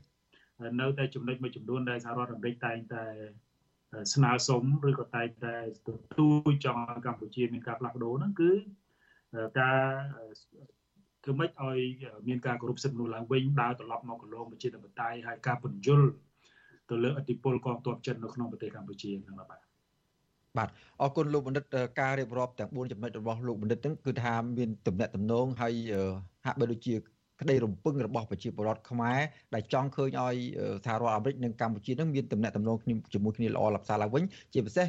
[0.81, 3.05] នៅតែចំណុចមួយចំនួនដែលសហរដ្ឋអាមេរិកតែងតែ
[4.15, 5.57] ស្នើសុំឬក៏តែងតែ
[5.87, 5.89] ទ
[6.19, 8.51] ទូចចង់កម្ពុជាមានការផ្លាស់ប្ដូរហ្នឹងគឺ
[9.61, 9.81] ការ
[11.25, 11.79] ធ្វើម៉េចឲ្យ
[12.29, 16.09] មានការគោរពសិទ្ធិមនុស្សឡើងវិញដើរត្រឡប់មកកន្លងប្រជាធិបតេយ្យហើយការពន្យល់
[16.91, 19.61] ទៅលើអធិបុលកងទ័ពចិននៅក្នុងប្រទេសកម្ពុជាហ្នឹងបាទ
[20.59, 20.69] បាទ
[21.01, 21.65] អរគុណលោកបណ្ឌិត
[22.01, 25.75] ការរៀបរាប់ទាំង4ចំណុចរបស់លោកបណ្ឌិតហ្នឹងគឺថាមានទំនាក់ទំនងហើយ
[26.47, 26.95] ហាក់បីដូចជា
[27.41, 29.19] ក្តីរំពឹងរបស់ប្រជាពលរដ្ឋខ្មែរ
[29.55, 30.37] ដែលចង់ឃើញឲ្យ
[30.85, 32.77] សហរដ្ឋអាមេរិកនិងកម្ពុជានឹងមានទំនាក់ទំនង
[33.13, 34.23] ជាមួយគ្នាល្អល្អសារឡើងវិញ
[34.53, 34.87] ជាពិសេស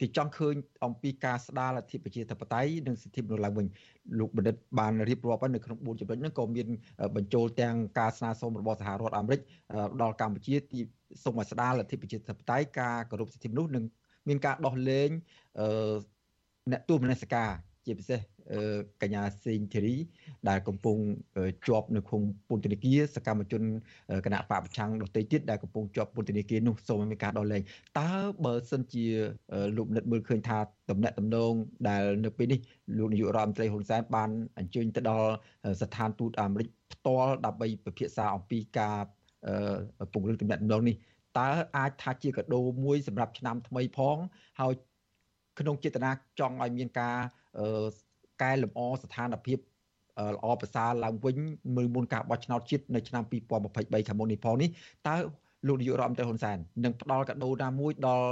[0.00, 3.66] គេចង់ឃើញអំពីការស្ដារលទ្ធិប្រជាធិបតេយ្យនិងសិទ្ធិមនុស្សឡើងវិញ
[4.18, 6.66] លោកបណ្ឌិតបានរៀបរាប់នៅក្នុង4ចំណុចហ្នឹងក៏មាន
[7.16, 9.40] បញ្ចូលទាំងការស្នើសុំរបស់សហរដ្ឋអាមេរិក
[10.02, 10.80] ដល់កម្ពុជាទី
[11.24, 13.84] សូមឲ្យស្ដារលទ្ធិប្រជាធិបតេយ្យការគោរពសិទ្ធិមនុស្សនិង
[14.28, 15.10] មានការដោះលែង
[16.70, 17.50] អ្នកទោសមនសិការ
[17.86, 18.18] ជាពិសេស
[19.02, 19.96] កញ្ញាសេងធីរី
[20.48, 20.96] ដែលកំពុង
[21.66, 23.62] ជាប់នៅក្នុងពន្ធនាគារសកម្មជន
[24.24, 27.62] គណៈបកប្រឆាំងដទៃទៀតដែលកំពុងជាប់ពន្ធនាគារនោះសូមឲ្យមានការដោះលែង
[28.00, 28.10] តើ
[28.44, 29.06] បើសិនជា
[29.76, 30.58] លោកនិតមើលឃើញថា
[30.90, 31.52] តំណែងតំណង
[31.88, 32.60] ដែលនៅពេលនេះ
[32.98, 35.30] លោកនាយករដ្ឋមន្ត្រីហ៊ុនសែនបានអញ្ជើញទៅដល់
[35.82, 38.96] ស្ថានទូតអាមេរិកផ្ទាល់ដើម្បីពិភាក្សាអំពីការ
[40.12, 40.96] ពង្រឹងតំណែងតំណងនេះ
[41.38, 44.16] តើអាចថាជាកដោមួយសម្រាប់ឆ្នាំថ្មីផង
[44.60, 44.72] ហើយ
[45.60, 47.16] ក្នុងចេតនាចង់ឲ្យមានការ
[48.42, 49.58] កែលម្អស្ថានភាព
[50.34, 51.36] ល្អប្រសើរឡើងវិញ
[51.76, 54.68] មើលមុនការបោះឆ្នោតជាតិនៅឆ្នាំ2023ខាងមុខនេះផងនេះ
[55.08, 55.16] តើ
[55.68, 58.28] លោកនាយករដ្ឋមន្ត្រីហ៊ុនសែននឹងផ្ដល់កាដូណាមួយដល់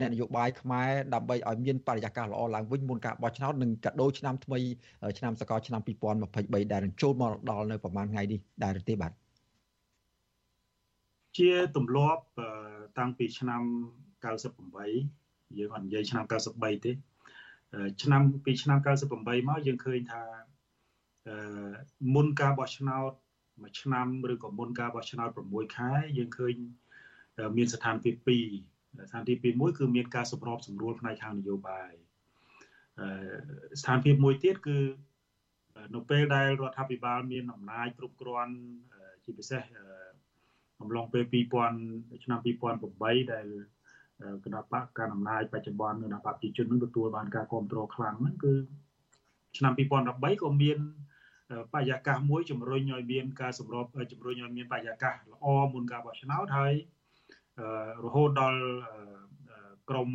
[0.00, 4.58] អ្នកនយោបាយខ្មែរដើម្បីឲ្យមានបរិយាកាសល្អឡើងវិញមុនការបោះឆ្នោតនិងកាដូឆ្នាំថ្មី
[5.18, 9.12] ឆ្នាំសកលឆ្នាំ2023ដែលនឹងចូលមកដល់នៅប្រហែលថ្ងៃនេះដែរទេបាទ
[11.38, 12.22] ជាទម្លាប់
[12.98, 13.62] តាំងពីឆ្នាំ
[14.34, 16.92] 98យើងអត់និយាយឆ្នាំ93ទេ
[18.02, 20.22] ឆ្នាំពីឆ្នាំ98មកយើងឃើញថា
[22.14, 23.12] មុនការបោះឆ្នោត
[23.62, 26.54] មួយឆ្នាំឬក៏មុនការបោះឆ្នោត6ខែយើងឃើញ
[27.56, 31.92] មានស្ថានភាព2ស្ថានភាពទី1គឺមានការសម្របសម្រួលផ្នែកខាងនយោបាយ
[33.80, 34.78] ស្ថានភាពមួយទៀតគឺ
[35.94, 38.54] នៅពេលដែលរដ្ឋាភិបាលមានអំណាចគ្រប់គ្រាន់
[39.24, 39.62] ជាពិសេស
[40.80, 41.24] អំឡុងពេល
[41.74, 43.46] 2000ឆ្នាំ2008ដែល
[44.44, 48.52] គណៈបកកណ្ដាលអំណាចបច្ចុប្បន្នគណៈបកប្រជាជននឹងទទួលបានការគ្រប់គ្រងខ្លាំងហ្នឹងគឺ
[49.56, 50.78] ឆ្នាំ2013ក៏មាន
[51.72, 56.74] បរិយាកាសមួយជំរុញឲ្យមានការសម្របជំរុញឲ្យមានបរិយាកាសល្អមុនការបោះឆ្នោតហើយ
[58.04, 58.60] រហូតដល់
[59.90, 60.08] ក្រម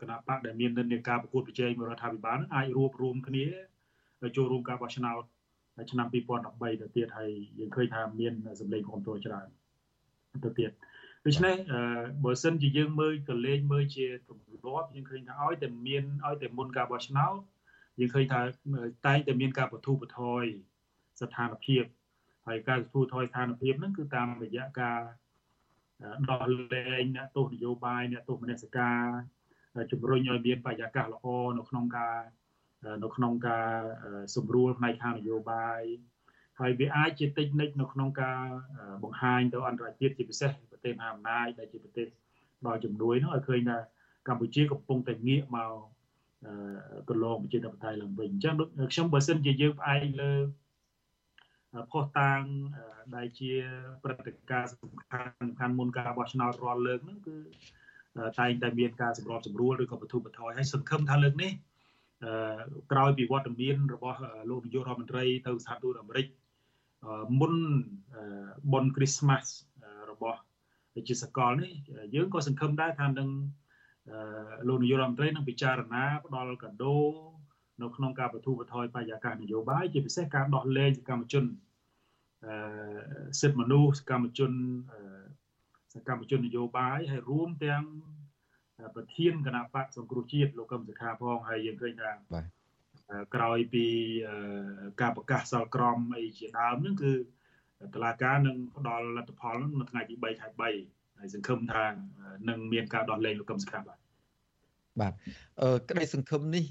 [0.00, 3.44] គណៈបកដែលមាននិន្នាការប្រកួតប្រជែងរដ្ឋាភិបាលនឹងអាចរួបរวมគ្នា
[4.36, 5.22] ចូលរួមការបោះឆ្នោត
[5.90, 9.46] ឆ្នាំ2013ទៅទៀតហើយយើងឃើញថាមានសម្លេងគ្រប់គ្រងច្រើន
[10.44, 10.70] ទៅទៀត
[11.26, 11.56] ដូច្នេះ
[12.24, 17.36] បើសិនជាយើងមើលក៏លេងមើលជាទម្លាប់យើងឃើញថាឲ្យតែមានឲ្យតែមុនការបោះឆ្នោត
[18.00, 18.40] យើងឃើញថា
[19.06, 20.44] តែងតែមានការបទុបថយ
[21.20, 21.84] ស្ថានភាព
[22.46, 25.00] ហើយការបទុបថយស្ថានភាពហ្នឹងគឺតាមរយៈការ
[26.30, 26.42] ដោះ
[26.74, 29.02] លែងអ្នកទោសនយោបាយអ្នកទោសមនសិការ
[29.92, 31.26] ជំរុញឲ្យមានបរិយាកាសល្អ
[31.58, 32.18] នៅក្នុងការ
[33.04, 33.70] នៅក្នុងការ
[34.34, 35.82] សម្រួលផ្នែកខាងនយោបាយ
[36.60, 38.40] ហើយវាអាចជាតិចនិចនៅក្នុងការ
[39.02, 42.06] បង្ហាញទៅអន្តរជាតិជាពិសេស ប្រទេសមហាអំណាចដែលជាប្រទេស
[42.66, 43.78] ដល់ជំនួយនោះឲ្យឃើញថា
[44.28, 45.72] កម្ពុជាកំពុងតែងាកមក
[47.08, 48.54] កន្លងប្រជាធិបតេយ្យឡើងវិញអញ្ចឹង
[48.92, 50.32] ខ្ញុំបើសិនជាយើងផ្អែកលើ
[51.90, 52.40] ផុសតាង
[53.16, 53.50] ដែលជា
[54.02, 57.36] ព្រឹត្តិការណ៍សំខាន់សំខាន់មុនការបោះឆ្នោតរាល់លើកហ្នឹងគឺ
[58.38, 61.52] តែងតែមានការសម្របសម្រួលឬក៏បទុបថយហើយសង្ឃឹមថាលើកនេះ
[62.92, 64.18] ក្រោយពីវត្តមានរបស់
[64.50, 66.26] លោកនាយករដ្ឋមន្ត្រីទៅសហទូតអាមេរិក
[67.40, 67.54] មុន
[68.72, 69.50] បុណ្យគ្រីស្មាស់
[70.10, 70.40] របស់
[71.08, 71.72] ជាសកលនេះ
[72.14, 73.28] យើងក៏សង្ឃឹមដែរថានឹង
[74.68, 76.96] លោកនាយករដ្ឋមន្ត្រីនឹងពិចារណាផ្ដល់កាដូ
[77.82, 81.44] នៅក្នុងការបទូបថយបរិយាកាសនយោបាយជាពិសេសការដោះលែងសកម្មជន
[83.40, 84.52] សិទ្ធិមនុស្សសកម្មជន
[85.94, 87.84] សកម្មជននយោបាយហើយរួមទាំង
[88.94, 92.46] ប្រធានគណៈបកសង្គ្រោះជាតិលោកកឹមសុខាផងហើយយើងឃើញថាបាទ
[93.34, 93.86] ក្រោយពី
[95.00, 97.12] ការប្រកាសសល់ក្រមអីជាដើមហ្នឹងគឺ
[97.94, 101.84] តឡាការនឹងផ្ដល់លទ្ធផលនៅថ្ងៃទី3ខែ3ហើយសង្ឃឹមថា
[102.48, 103.98] នឹងមានការដោះលែងលោកកឹមសុខាបាទ
[105.00, 105.12] បាទ
[105.60, 106.64] អឺក្តីសង្ឃឹមនេះ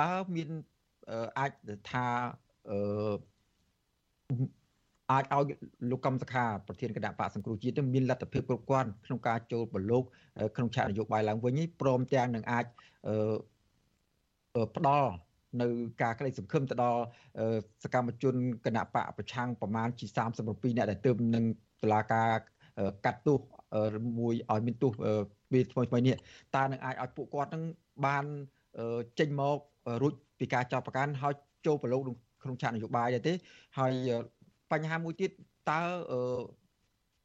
[0.00, 0.48] តើមាន
[1.38, 1.52] អាច
[1.90, 2.06] ថា
[2.70, 2.78] អឺ
[5.10, 5.44] អាចឲ្យ
[5.90, 10.04] លោកកំសខាប្រធានគណៈបកសង្គ្រោះជាតិមានលទ្ធភាពគ្រប់គ្រាន់ក្នុងការចូលប្រឡូក
[10.56, 12.64] ក្នុងឆាកនយោបាយឡើងវិញព្រមទាំងនឹងអាច
[14.76, 15.10] ផ្ដល់
[15.60, 15.66] នៅ
[16.02, 17.02] ការក្តីសង្ឃឹមទៅដល់
[17.84, 18.34] សកម្មជន
[18.66, 21.44] គណៈបកប្រឆាំងប្រមាណជា37អ្នកដែលទើបនឹង
[21.82, 22.30] តុលាការ
[23.04, 23.38] កាត់ទោស
[24.18, 24.92] មួយឲ្យមានទោស
[25.52, 26.16] ពេលថ្មីថ្មីនេះ
[26.56, 27.62] តើនឹងអាចឲ្យពួកគាត់នឹង
[28.06, 28.24] បាន
[29.18, 29.56] ចេញមក
[30.02, 31.34] រួចពីការចោទប្រកាន់ហើយ
[31.66, 32.02] ចូលប្រឡូក
[32.42, 33.32] ក្នុងឆាកនយោបាយដែរទេ
[33.78, 33.92] ហើយ
[34.72, 35.30] បញ្ហាមួយទៀត
[35.70, 35.80] តើ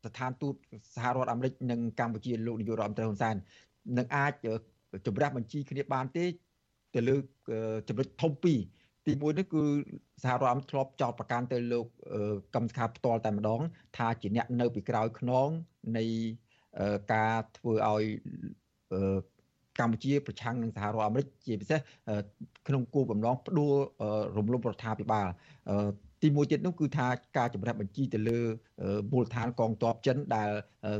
[0.05, 0.55] ស្ថានទូត
[0.95, 3.35] សហរដ្ឋអាមេរិកនិងកម្ពុជាលោកនាយករដ្ឋមន្ត្រីហ៊ុនសែន
[3.97, 4.33] នឹងអាច
[5.05, 6.25] ជំរះបញ្ជីគ្នាបានទេ
[6.95, 7.15] ទៅលើ
[7.87, 8.59] ចំណុចធំពីរ
[9.07, 9.63] ទីមួយនេះគឺ
[10.23, 11.85] សហរដ្ឋអាមេរិកធ្លាប់ចោទប្រកាន់ទៅលោក
[12.55, 13.59] កម្មសខាផ្ទាល់តែម្ដង
[13.97, 15.49] ថាជាអ្នកនៅពីក្រោយខ្នង
[15.97, 16.05] នៃ
[17.13, 18.03] ការធ្វើឲ្យ
[19.79, 21.79] កម្ពុជាប្រឆាំងនឹងសហរដ្ឋអាមេរិកជាពិសេស
[22.67, 23.73] ក្នុងគោលបំណងផ្ដួល
[24.37, 25.27] រំលំរដ្ឋាភិបាល
[26.25, 27.07] ទីទីមួយទៀតនោះគឺថា
[27.37, 28.39] ការជំរះបញ្ជីទៅលើ
[29.11, 30.49] មូលដ្ឋានកងទ័ពចិនដែល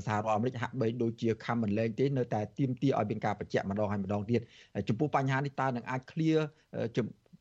[0.06, 4.42] សហរដ្ឋអាមេរិកហាក់បីដូចជាខំមិនលែងទេនៅតែទាមទារឲ្យមានការបញ្ជាក់ម្ដងហើយម្ដងទៀត
[4.88, 6.40] ចំពោះបញ្ហានេះតើនឹងអាច clear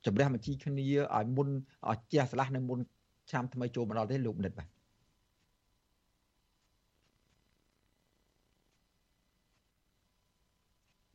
[0.06, 1.48] ជំរះបញ្ជីគ្នាឲ្យមុន
[1.90, 2.78] ឲ្យជះស្លាស់នៅមុន
[3.30, 4.68] ឆ្នាំថ្មីចូលមកដល់ទេលោកបណ្ឌិតបាទ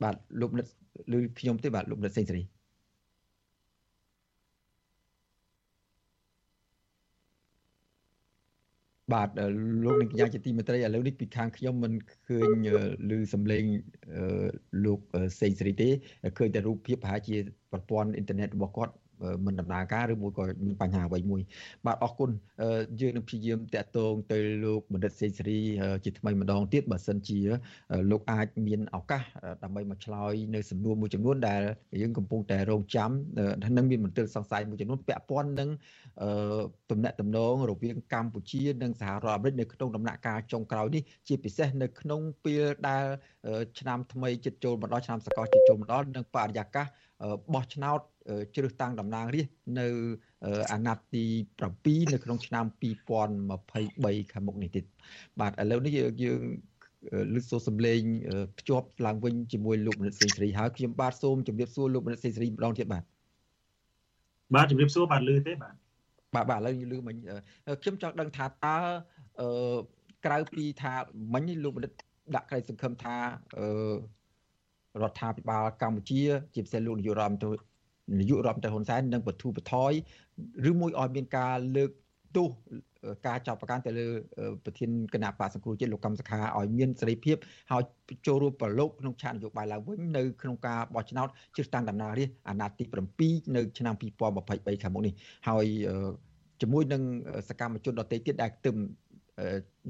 [0.02, 0.68] បាទលោកបណ្ឌិត
[1.16, 2.59] ឬខ្ញុំទេបាទលោកបណ្ឌិតសេងសេរី
[9.12, 9.28] បាទ
[9.84, 11.92] លោកនាងកញ្ញាជាទីមេត្រីឥឡូវនេះពីខាងខ្ញុំមិន
[12.28, 12.66] ឃើញ
[13.10, 13.64] ឮសំឡេង
[14.84, 15.00] លោក
[15.40, 15.88] សេងសេរីទេ
[16.38, 17.36] ឃើញតែរូបភាពប្រហែលជា
[17.72, 18.92] ប្រព័ន្ធអ៊ីនធឺណិតរបស់គាត់
[19.46, 21.42] មិនដំណើរការឬមួយក៏មានបញ្ហាអ្វីមួយ
[21.86, 22.30] បាទអរគុណ
[23.00, 25.58] យើងនឹងព្យាយាមតាក់ទងទៅលោកបណ្ឌិតសេងសេរី
[26.04, 27.40] ជាថ្មីម្ដងទៀតបើសិនជា
[28.10, 29.22] លោកអាចមានឱកាស
[29.62, 31.62] ដើម្បីមកឆ្លើយនៅសំណួរមួយចំនួនដែល
[32.02, 33.10] យើងកំពុងតែរងចាំ
[33.76, 35.70] នឹងមានមន្ទិលសង្ស័យមួយចំនួនពាក់ព័ន្ធនឹង
[36.90, 43.04] ទំនាក់ទំនងរវាងកម្ពុជានិងសហរដ្ឋអាមេរិកនៅក្នុងដំណាក់កាលចុងក្រោយនេះជាពិសេសនៅក្នុងពេលដែល
[43.78, 46.86] ឆ្នាំថ្មីជិតចូលមកដល់ឆ្នាំសកលជិតចូលមកដល់និងបរិយាកាស
[47.54, 48.00] បោះឆ្នោត
[48.54, 49.86] ជ្រើសតាំងតំណាងរាស្ត្រនៅ
[50.72, 51.24] អាណត្តិទី
[51.66, 52.64] 7នៅក្នុងឆ្នាំ
[53.62, 54.84] 2023ខាងមុខនេះទៀត
[55.40, 55.92] បាទឥឡូវនេះ
[56.24, 56.40] យើង
[57.34, 58.00] លឺសូរសំឡេង
[58.58, 63.04] ភ្ជាប់ឡើងវិញជាមួយលោកមនិតសេងសេរីហើយខ្ញុំបាទសូមជម្រាបសួរលោកមនិតសេងសេរីម្ដងទៀតបាទ
[64.54, 65.74] បាទជម្រាបសួរបាទលឺទេបាទ
[66.34, 67.16] បាទបាទឥឡូវលឺមិញ
[67.82, 68.76] ខ្ញុំចង់ដឹងថាតើ
[69.40, 69.76] អឺ
[70.26, 70.92] ក្រៅពីថា
[71.34, 71.92] មិញលោកមនិត
[72.36, 73.16] ដាក់ក្តីសង្ឃឹមថា
[73.58, 73.66] អឺ
[75.02, 76.20] រដ្ឋាភិបាលកម្ពុជា
[76.54, 77.52] ជាពិសេសលោកនាយករដ្ឋមន្ត្រី
[78.20, 79.92] នាយករដ្ឋមន្ត្រីហ៊ុនសែននឹងបទូបថយ
[80.70, 81.90] ឬមួយឲ្យមានការលើក
[82.36, 82.48] ទោស
[83.26, 84.06] ការចាប់ប្រកាន់ទៅលើ
[84.64, 87.36] ប្រធានគណៈបកសង្គ្រោះជាតិលោកកម្មសខាឲ្យមានសេរីភាព
[87.70, 87.82] ហើយ
[88.26, 92.84] ចូលរួមប្រឡូកក្នុងឆាកនយោបាយឡើងវិញនៅក្នុងការបោះឆ្នោតជ្រើសតាំងតំណាងរាស្ត្រអាណត្តិទី
[93.20, 95.14] 7នៅឆ្នាំ2023ខាងមុខនេះ
[95.48, 95.66] ហើយ
[96.60, 97.02] ជាមួយនឹង
[97.48, 98.76] សកម្មជនដទៃទៀតដែលទើប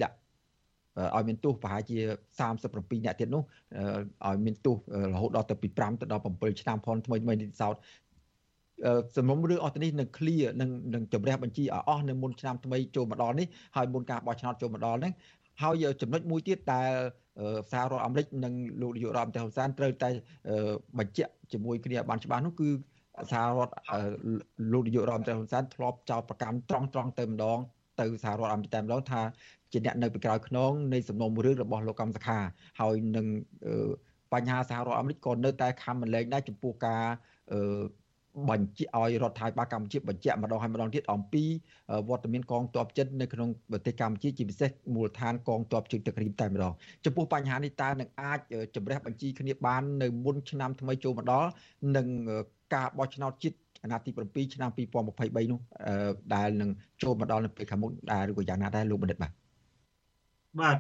[0.03, 0.17] ដាក់
[1.17, 1.99] ឲ្យមានទោសប្រហែលជា
[2.51, 3.43] 37អ្នកទៀតនោះ
[4.27, 4.77] ឲ្យមានទោស
[5.13, 7.75] រហូតដល់ទៅពី5ទៅដល់7ឆ្នាំផងថ្មីថ្មីនេះសោត
[9.17, 13.47] សំណុំរឿងអស់ទៅនេះនឹង clear នឹងនឹងជំរះបញ្ជីឲ្យអស់នៅមុនឆ្នាំថ្មីចូលមកដល់នេះ
[13.77, 15.13] ហើយមុនការបោះឆ្នោតចូលមកដល់ហ្នឹង
[15.63, 16.91] ហើយចំណុចមួយទៀតដែល
[17.73, 20.09] សហរដ្ឋអាមេរិកនិងលោកនាយករដ្ឋមន្ត្រីហ៊ុនសែនត្រូវតែ
[20.99, 22.69] បញ្ជាក់ជាមួយគ្នាបានច្បាស់នោះគឺ
[23.33, 23.75] សហរដ្ឋ
[24.73, 27.59] លោកនាយករដ្ឋមន្ត្រីហ៊ុនសែនធ្លាប់ចោទប្រកាន់ត្រង់ត្រង់ទៅម្ដង
[28.01, 29.21] ទៅសហរដ្ឋអាមេរិកតែម្ដងថា
[29.73, 32.39] ជាអ្នកនៅពីក្រោយខ្នងនៃសំណុំរឿងរបស់លោកកម្មសខា
[32.81, 33.27] ហើយនឹង
[34.33, 37.05] បញ្ហាសហរដ្ឋអាមេរិកក៏នៅតែខំមិនលែងដែរចំពោះការ
[38.51, 41.45] បញ្ជាឲ្យរដ្ឋាភិបាលកម្ពុជាបញ្ជាក់ម្ដងហើយម្ដងទៀតអំពី
[42.09, 46.73] វត្តមានកងទ័ពចិននៅក្នុងប្រទេសកម្ពុជាជាពិសេសមូលដ្ឋានកងទ័ពជើងទឹករៀមតែម្ដង
[47.05, 48.39] ចំពោះបញ្ហានេះតើនឹងអាច
[48.75, 51.51] ជំរះបញ្ជីគ្នាបាននៅមុនឆ្នាំថ្មីចូលមកដល់
[51.97, 52.07] និង
[52.75, 54.07] ការបោះឆ្នោតជាតិអាណត្តិ
[54.37, 55.61] ទី7ឆ្នាំ2023នោះ
[56.35, 56.71] ដែលនឹង
[57.03, 59.40] ចូលមកដល់នៅពេលខាងមុខដែរឬក៏យ៉ាងណាដែរលោកបណ្ឌិតបាទ
[60.60, 60.80] បាទ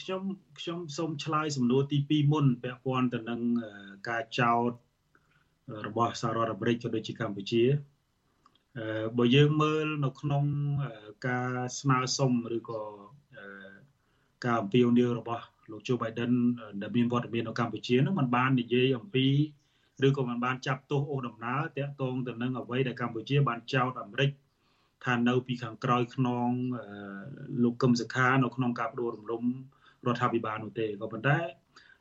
[0.00, 0.22] ខ្ញុំ
[0.60, 3.40] ខ្ញុំសូមឆ្លើយសំណួរទី2មុនពាក់ព័ន្ធទៅនឹង
[4.08, 4.70] ការចោទ
[5.86, 7.64] របស់សហរដ្ឋអាមេរិកក៏ដូចជាកម្ពុជា
[9.18, 10.44] បើយើងមើលនៅក្នុង
[11.28, 11.50] ការ
[11.80, 12.80] ស្នើសុំឬក៏
[14.44, 16.30] ការអំពាវនាវរបស់លោកជូបៃដិន
[16.82, 19.26] ដែលមានវត្តមាននៅកម្ពុជានោះมันបាននិយាយអំពី
[20.06, 24.30] ឬក៏มันបានចាប់ទោសអូដំណើរតាក់ទងទៅនឹងអ្វីដែលកម្ពុជាបានចោទអាមេរិក
[25.05, 26.49] ថានៅពីខាងក្រោយខ្នង
[27.63, 29.43] លោកកឹមសុខានៅក្នុងការបដូររំលំ
[30.05, 31.39] រដ្ឋាភិបាលនោះទេក៏ប៉ុន្តែ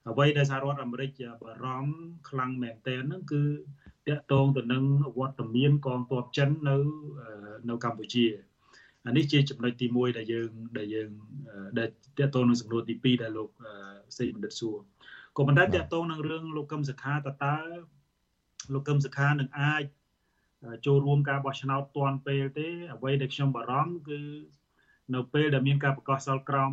[0.09, 1.11] អ្វីដែលសហរដ្ឋអាមេរិក
[1.43, 1.95] បារម្ភ
[2.29, 3.43] ខ្លាំងមែនទែនហ្នឹងគឺ
[4.09, 4.85] តកតងទៅនឹង
[5.19, 6.77] វត្តមានកងទ័ពចិននៅ
[7.69, 8.27] នៅកម្ពុជា
[9.07, 11.11] អានេះជាចំណុចទី1ដែលយើងដែលយើង
[11.79, 11.89] ដែល
[12.19, 13.49] តកតងនឹងសំណួរទី2ដែលលោក
[14.19, 14.77] សេបណ្ឌិតសួរ
[15.37, 17.59] ក៏ប៉ុន្តែតកតងនឹងរឿងលោកកឹមសុខាតើតើ
[18.73, 19.83] លោកកឹមសុខានឹងអាច
[20.87, 24.21] ចូលរួមការបោះឆ្នោតទាន់ពេលទេ អ្វីដែលខ្ញុំបារម្ភគឺ
[25.15, 26.73] នៅពេលដែលមានការប្រកាសសល់ក្រម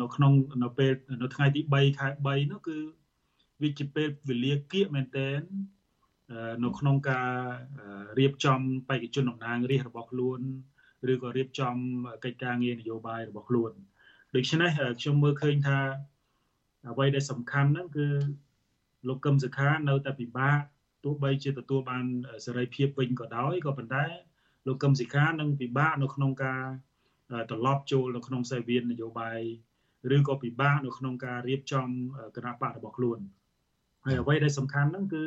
[0.00, 0.32] នៅក្នុង
[0.64, 2.78] នៅពេលនៅថ្ងៃទី3ខែ3នោះគឺ
[3.62, 5.40] វាជាពេលវេលាគៀកមែនទែន
[6.64, 7.30] នៅក្នុងការ
[8.18, 10.40] រៀបចំបេក្ខជនតំណាងរាស្ត្ររបស់ខ្លួន
[11.12, 11.74] ឬក៏រៀបចំ
[12.24, 13.72] កិច្ចការងារនយោបាយរបស់ខ្លួន
[14.34, 14.70] ដូច្នេះ
[15.00, 15.78] ខ្ញុំមើលឃើញថា
[16.90, 18.06] អ្វីដែលសំខាន់ហ្នឹងគឺ
[19.08, 20.60] លោកកឹមសុខានៅតែពិបាក
[21.04, 22.04] ទោះបីជាទទួលបាន
[22.46, 24.04] សេរីភាពវិញក៏ដោយក៏ប៉ុន្តែ
[24.66, 26.62] លោកកឹមសុខានឹងពិបាកនៅក្នុងការ
[27.50, 29.40] ត្រឡប់ចូលនៅក្នុងសេវាននយោបាយ
[30.16, 31.88] ឬក៏ពិបាកនៅក្នុងការរៀបចំ
[32.36, 33.18] គណៈបករបស់ខ្លួន
[34.04, 35.24] ហើយអ្វីដែលសំខាន់ហ្នឹងគឺ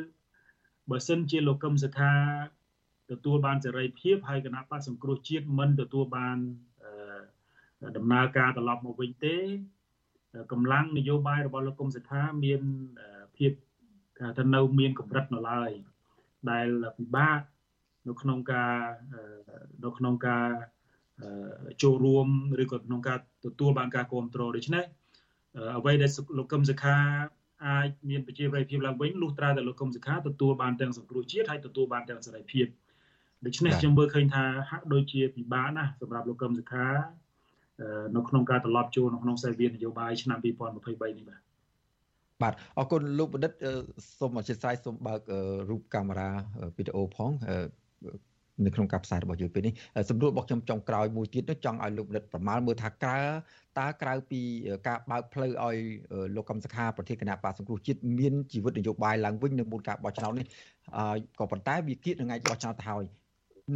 [0.89, 2.13] បើសិនជាលោកកឹមសុខា
[3.11, 6.37] ទទួលបានសេរីភាពហើយគណៈបកសង្គ្រោះជាតិមិនទទួលបាន
[7.97, 9.37] ដំណើរការត្រឡប់មកវិញទេ
[10.51, 12.61] កម្លាំងនយោបាយរបស់លោកកឹមសុខាមាន
[13.37, 13.51] ភាព
[14.37, 15.71] ថានៅមានកម្រិតនៅឡើយ
[16.51, 17.39] ដែលពិបាក
[18.07, 18.75] នៅក្នុងការ
[19.85, 20.47] នៅក្នុងការ
[21.83, 22.27] ចូលរួម
[22.63, 24.83] ឬក៏ក្នុងការទទួលបានការគ្រប់គ្រងដូច្នេះ
[25.77, 26.97] អ្វីដែលលោកកឹមសុខា
[27.67, 32.65] អាចមានប្រជាប្រិយភាពឡើងវិញលុះត្រាតែលោកកឹមសុខាទទួលបានទាំងសង្គ្រោះជាតិហើយទទួលបានទាំងសេរីភាព
[33.45, 36.87] ដូច្នេះខ្ញុំមើលឃើញថាហាក់ដូចជាពិបាកណាស់សម្រាប់លោកកឹមសុខា
[38.15, 41.44] នៅក្នុងការត្រឡប់ចូលនៅក្នុងសេវានយោបាយឆ្នាំ2023នេះបាទ
[42.41, 43.51] បាទអរគុណលោកបណ្ឌិត
[44.19, 45.19] សូមអធិស្ឋានសូមបើក
[45.69, 46.29] រូបកាមេរ៉ា
[46.77, 47.31] វីដេអូផង
[48.65, 49.73] នៅក្នុងការផ្សាយរបស់យើងពេលនេះ
[50.09, 53.19] សម្រួលរបស់ខ្ញុំចុងក្រោយមួយទៀតនោះចង់ឲ្យលោកបណ្ឌិតប្រមាលមើលថាក្រៅ
[53.79, 54.41] តើក្រៅពី
[54.87, 55.77] ការបើកផ្លូវឲ្យ
[56.35, 60.45] លោកកំសខាប្រធានគណៈបកសង្គ្រោះជាតិមានជីវិតនយោបាយឡើងវិញនៅមុនការបោះឆ្នោតនេះ
[61.39, 63.03] ក៏ប៉ុន្តែវាគៀកនឹងថ្ងៃបោះឆ្នោតទៅហើយ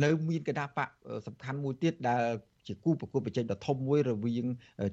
[0.03, 0.89] នៅមានគណៈបក
[1.27, 2.23] សំខាន់មួយទៀតដែល
[2.69, 4.45] ជាគូប្រកួតប្រជែងដ៏ធំមួយរវាង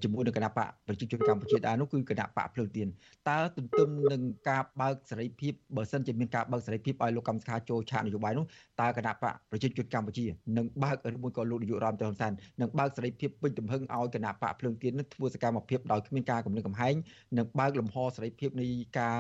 [0.03, 2.89] ជាមួយនឹងគណៈបកប្រជាជនកម្ពុជាដែរនោះគឺគណៈបកភ្លើងទៀន
[3.29, 8.45] តើទន្ទឹមនឹងការបើកសេរីភាពបើសិនជាមានការបើកសេរីភាពឲ្យលោកកម្មសខាចូលឆាកនយោបាយនោះ
[8.81, 10.25] តើគណៈបកប្រជាជនកម្ពុជា
[10.57, 16.95] នឹងបើកឬមួយក៏លោកនាយករដ្ឋមន្ត្រីហ៊ុនសែននឹងបើកសេរីភាពពេញទំហឹងឲ្យគណៈបកភ្លើងទៀននេះធ្វើសកម្មភាពដោយគ្មានការគំរាមកំហែង
[17.39, 18.67] និងបើកលំហសេរីភាពនៃ
[18.99, 19.17] ការ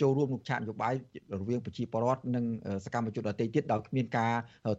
[0.00, 0.94] ចូលរួមក្នុងឆាកនយោបាយ
[1.40, 2.44] រវាងប្រជាពលរដ្ឋនិង
[2.84, 4.32] សកម្មជនដទៃទៀតដោយគ្មានការ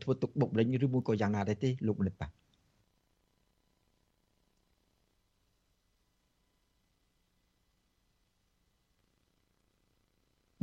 [0.04, 2.32] ធ្វើទុកបុកម្នេញឬមួយក៏យ៉ាងណាដែរទេលោកមនិតបាទ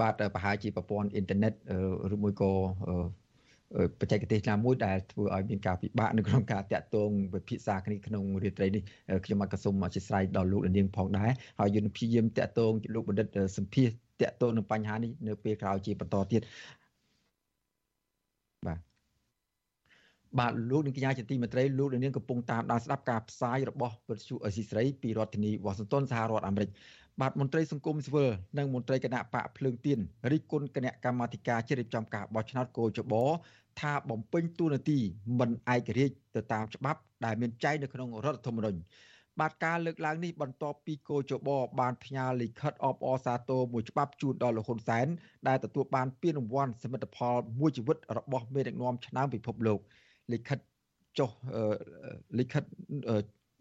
[0.00, 1.52] បាទប្រហែលជាប្រព័ន្ធអ៊ីនធឺណិត
[2.14, 2.52] ឬមួយក៏
[4.00, 8.82] បច្ចេកទេសណាមួយដែលធ្វើឲ្យមានការពិបាកនៅក្នុងការតាក់ទងវិភាសាគ្នាក្នុងរាត្រីនេះ
[9.24, 11.30] ខ្ញុំមកសូមអធិស្ឋានដល់លោកនាងផងដែរ
[11.60, 13.88] ហើយយើងព្យាយាមតាក់ទងលោកបណ្ឌិតសម្ភាស
[14.22, 16.42] តាក់ទងនឹងបញ្ហានេះនៅពេលក្រោយជាបន្តទៀត
[18.66, 18.78] បាទ
[20.38, 26.70] បាទលោកនាងកញ្ញាជាទីមេត្រីលោកនាងកំពុងតាមដានស្ដាប់ការផ្សាយរបស់វិទ្យុអេស៊ីស្រីពីរដ្ឋធានីវ៉ាស៊ីនតោនសហរដ្ឋអាមេរិក
[27.20, 29.98] បាទមន្ត្រីសង្គមស៊ីវិលនិងមន្ត្រីគណៈបកភ្លើងទៀន
[30.30, 33.14] រិះគន់គណៈកម្មាធិការជ្រៀបចំការបោះឆ្នោតកោជប
[33.80, 34.98] ថាបំពេញតួនាទី
[35.38, 38.78] មិនឯករាជ្យទៅតាមច្បាប់ដែលមានចែងនៅក្នុងរដ្ឋធម្មនុញ្ញ
[39.40, 41.50] បាទការលើកឡើងនេះបន្ទាប់ពីកោជប
[41.80, 45.06] បានផ្ញើលិខិតអបអរសាទរមួយច្បាប់ជូនដល់លោកហ៊ុនសែន
[45.48, 49.80] ដែលទទួលបានពានរង្វាន់សមិទ្ធផលមួយជីវិតរបស់មេដឹកនាំឆ្នាំពិភពលោក
[50.32, 50.58] លិខិត
[51.18, 51.30] ចុះ
[52.38, 52.64] លិខិត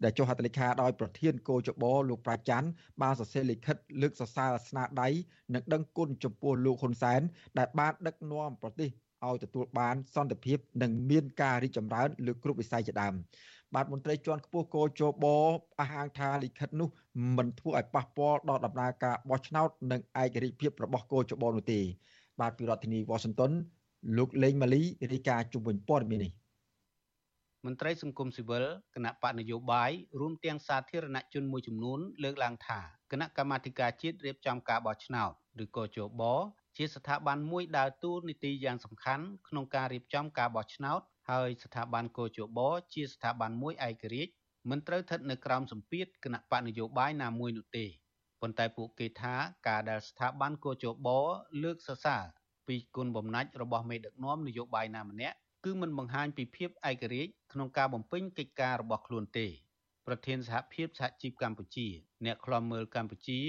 [0.04, 2.68] ដែលចុះហត្ថលេខាដោយប្រធានកោចបលោកប្រាច័ន្ទ
[3.02, 5.08] បានសរសេរលិខិតលើកសរសើរស្នាដៃ
[5.54, 7.20] និងដឹងគុណចំពោះលោកហ៊ុនសែន
[7.58, 8.90] ដែលបានដឹកនាំប្រទេស
[9.26, 13.14] ឲ្យទទួលបានសន្តិភាពនិងមានការរីកចម្រើនលើគ្រប់វិស័យជាដើម
[13.74, 15.26] បាទមន្ត្រីជាន់ខ្ពស់កោជប
[15.80, 16.88] អះអាងថាលិខិតនោះ
[17.36, 21.80] មិនធ្វើឲ្យប៉ះពាល់ដល់ដំណើរការបោះឆ្នោតនិងឯករាជ្យភាពរបស់កោជបនោះទេ
[22.40, 23.52] បាទពីរដ្ឋធានី Washington
[24.16, 24.82] លោកលេងម៉ាលី
[25.12, 26.32] រាយការណ៍ជុំវិញព័ត៌មាននេះ
[27.66, 28.64] មន្ត្រីសង្គមស៊ីវិល
[28.94, 29.90] គណៈបកនយោបាយ
[30.20, 32.80] រួមទាំងសាធារណជនមួយចំនួនលើកឡើងថា
[33.12, 35.30] គណៈកម្មាធិការជាតិរៀបចំការបោះឆ្នោត
[35.64, 36.22] ឬក៏ជប
[36.76, 41.00] ជាស្ថាប័នមួយដើរតួនាទីយ៉ាងសំខាន់ក្នុងការរៀបចំការបោះឆ្នោត
[41.30, 42.58] ហើយស្ថាប័នកោជប
[42.94, 44.32] ជាស្ថាប័នមួយឯករាជ្យ
[44.70, 47.86] មិនត្រូវស្ថិតនៅក្រោមសម្ពាធគណៈបកនយោបាយណាមួយនោះទេ
[48.40, 49.34] ប៉ុន្តែពួកគេថា
[49.68, 51.08] ការដែលស្ថាប័នកោជប
[51.62, 52.24] លើកសរសើរ
[52.68, 55.36] ពីគុណបំណាច់របស់មេដឹកនាំនយោបាយណាម្នាក់
[55.68, 59.46] គឺមិនបង្ហាញពីភាពឯករាជ្យក្នុងការបំពេញកិច្ចការរបស់ខ្លួនទេ
[60.06, 61.88] ប្រធានសហភាពសហជីពកម្ពុជា
[62.24, 63.40] អ្នកខ្លំមើលកម្ពុជា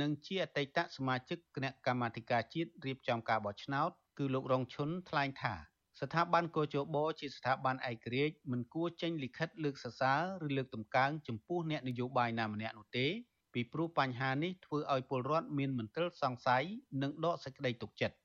[0.00, 5.54] និងជាអតីតសមាជិកគណៈកម្មាធិការជាតិរៀបចំការបោះឆ្នោតគឺលោករងឈុនថ្លែងថា
[6.00, 13.06] ស្ថាប័នកោជបជាស្ថាប័នឯករាជ្យមិនគួរចេញលិខិតលើកសរសើរឬលើកតម្កើងចំពោះអ្នកនយោបាយណាម្នាក់នោះទេ
[13.54, 16.64] ពីព្រោះបញ្ហានេះធ្វើឲ្យពលរដ្ឋមានមន្ទិលសង្ស័យ
[17.02, 18.16] និងដកសេចក្តីទុកចិត្ត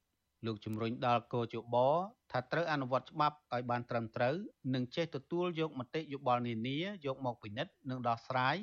[0.46, 1.76] លោកជំរុញដល់កោជប
[2.32, 4.36] ថាត្រូវអនុវត្តច្បាប់ឲ្យបានត្រឹមត្រូវ
[4.74, 8.56] និងចេះទទួលយកមតិយោបល់នានាយកមកពិនិត្យនិងដោះស្រាយ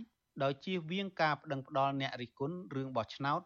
[0.42, 3.40] ដោយជៀសវាងការប្តឹងផ្តល់អ្នករិះគន់រឿងបោះឆ្នោត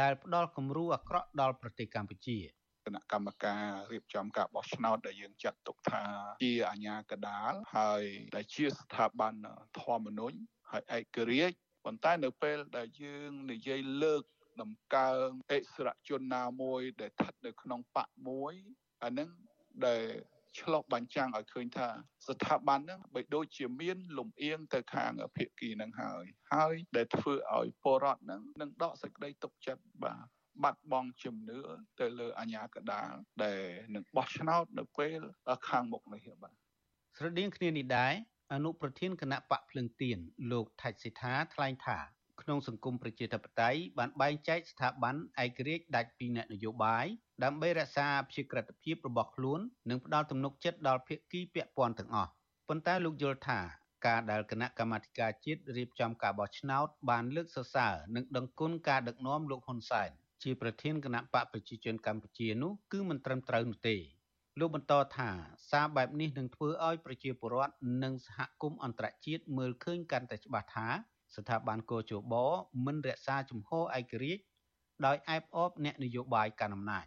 [0.00, 2.38] ដែលផ្ដល់គំរូអាក្រក់ដល់ប្រទេសកម្ពុជា
[2.86, 6.02] គណៈកម្មការរៀបចំការបោះឆ្នោតដែលយើងចាត់ទុកថា
[6.42, 8.02] ជាអាជ្ញាកណ្ដាលហើយ
[8.36, 9.34] ដែលជាស្ថាប័ន
[9.80, 10.36] ធម្មនុញ្ញ
[10.70, 14.22] ហើយឯករាជ្យប៉ុន្តែនៅពេលដែលយើងនិយាយលើក
[14.62, 18.52] តម្កើងអិសរជនណាមួយ ដែលស្ថិតនៅក្នុងបកមួយ
[19.04, 19.28] អានឹង
[19.86, 20.04] ដែល
[20.60, 21.88] ឆ្លុះបញ្ចាំងឲ្យឃើញថា
[22.28, 30.26] ស្ថាប័នហ្នឹងបីដូចជាមាន លំអៀងទៅខាងភាគីហ្នឹងហើយ ហើយដែលធ្វើឲ្យពលរដ្ឋហ្នឹងនឹងដកសេចក្តីទុកចិត្តបាទ
[30.62, 31.60] បាត់បង់ជំនឿ
[32.00, 33.12] ទៅលើអាញាកដាល
[33.44, 33.62] ដែល
[33.94, 35.20] នឹងបោះឆ្នោតនៅពេល
[35.68, 36.54] ខាងមុខនេះបាទ
[37.16, 38.14] ស្រដៀងគ្នានេះដែរ
[38.52, 40.18] អនុប្រធានគណៈបកភ្លឹងទៀន
[40.52, 41.98] លោកថាច់សិដ្ឋាថ្លែងថា
[42.40, 47.06] ក្នុងសង្គមប្រជាធិបតេយ្យបានបែងចែកស្ថាប័នឯករាជ្យដាច់ពីអ្នកនយោបាយ
[47.44, 49.60] ដើម្បីរក្សាភាពក្រិតភាពរបស់ខ្លួន
[49.90, 52.30] និងផ្ដល់ទំនុកចិត្តដល់ភាគីពាក់ព័ន្ធទាំងអស់
[52.68, 53.60] ប៉ុន្តែលោកយល់ថា
[54.06, 60.10] ការដែលគណៈកម្មាធិការជាតិរៀបចំការបោះឆ្នោតបានលើកសរសើរនិងដឹងគុណការដឹកនាំលោកហ៊ុនសែន
[60.42, 63.96] ជាប្រធានគណៈបកប្រជាជនកម្ពុជានោះគឺមិនត្រឹមត្រូវនោះទេ
[64.58, 65.30] លោកបន្តថា
[65.70, 70.88] សារបែបនេះនឹងធ្វើឲ្យប្រជាពលរដ្ឋនិងសហគមន៍អន្តរជាតិមើលឃើញកាន់តែច្បាស់ថា
[71.36, 72.34] ស្ថាប័នកោជប
[72.84, 74.42] មិនរក្សាជំហរឯករាជ្យ
[75.06, 77.06] ដោយអែបអបអ្នកនយោបាយកាន់អំណាច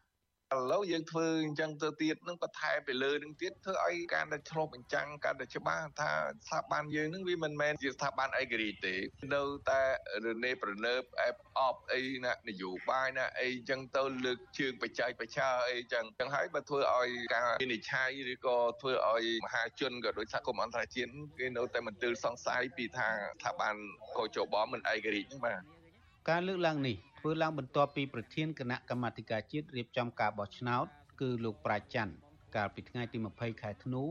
[0.56, 6.12] ឥឡូវយើងធ្វើអញ្ចឹងទៅទៀតនឹងបន្ថែមទៅលើនឹងទៀតធ្វើឲ្យការដែលឆ្លុះបញ្ចាំងការដែលច្បាស់ថា
[6.48, 8.96] ស្ថាប័នយើងនឹងវាមិនមែនជាស្ថាប័នឯករាជ្យទេ
[9.34, 9.82] នៅតែ
[10.26, 23.76] រនេប្រណើបអែបអបអីណានយោបាយណាអីអញ្ចឹងទៅលើកជើងបច្ចេកបច្ឆាអីអញ្ចឹងអញ្ចឹងហើយបើធ្វើឲ្យការវិនិច្ឆ័យឬក៏ធ្វើឲ្យមហាជនក៏ដោយសហគមន៍អន្តរជាតិគេនៅតែមន្ទិលសង្ស័យពីថាស្ថាប័ន
[24.18, 25.81] កោជបមិនឯករាជ្យហ្នឹងបាទ
[26.30, 30.86] ការលើកឡើងនេះធ្វើឡើងបន្ទាប់ពីប្រធានគណៈកម្មាធិការជាតិរៀបចំការបោះឆ្នោត
[31.22, 32.14] គឺលោកប្រាជ្ញច័ន្ទ
[32.56, 34.04] កាលពីថ្ងៃទី20ខែធ្នូ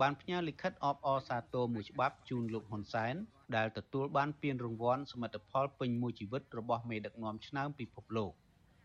[0.00, 3.14] បានផ្ញើលិខិតអបអរសាទរមួយច្បាប់ជូនលោកហ៊ុនសែន
[3.56, 8.32] ដែលទទួលបានពានរង្វាន់សមិទ្ធផលពេញមួយជីវិតរបស់មេដឹកនាំឆ្នើមពិភពលោក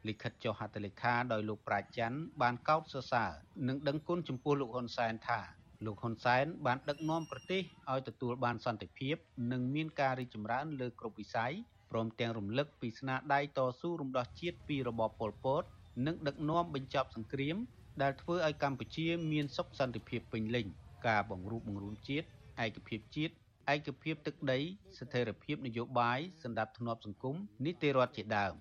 [0.07, 3.32] លិខិតចុះហត្ថលេខាដោយលោកប្រាជ្ញច័ន្ទបានកោតសរសើរ
[3.67, 5.39] និងដឹងគុណចំពោះលោកហ៊ុនសែនថា
[5.86, 7.61] លោកហ៊ុនសែនបានដឹកនាំប្រទេស
[7.91, 9.15] ឲ្យទទួលបានសន្តិភាព
[9.51, 11.53] និងមានការរីកចម្រើនលើគ្រប់វិស័យ
[11.92, 15.64] ព្រមទាំងរំលឹកពីស្នាដៃតស៊ូរំដោះជាតិពីរបបប៉ុលពត
[16.06, 17.58] និងដឹកនាំបញ្ចប់សង្គ្រាម
[18.02, 20.66] ដែលធ្វើឲ្យកម្ពុជាមានសុខសន្តិភាពពេញលេញ
[21.08, 22.26] ការបង្រួបបង្រួមជាតិ
[22.64, 23.34] ឯកភាពជាតិ
[23.74, 24.60] ឯកភាពទឹកដី
[25.00, 27.36] ស្ថិរភាពនយោបាយសន្តិភាពសង្គម
[27.66, 28.54] នីតិរដ្ឋជាដើម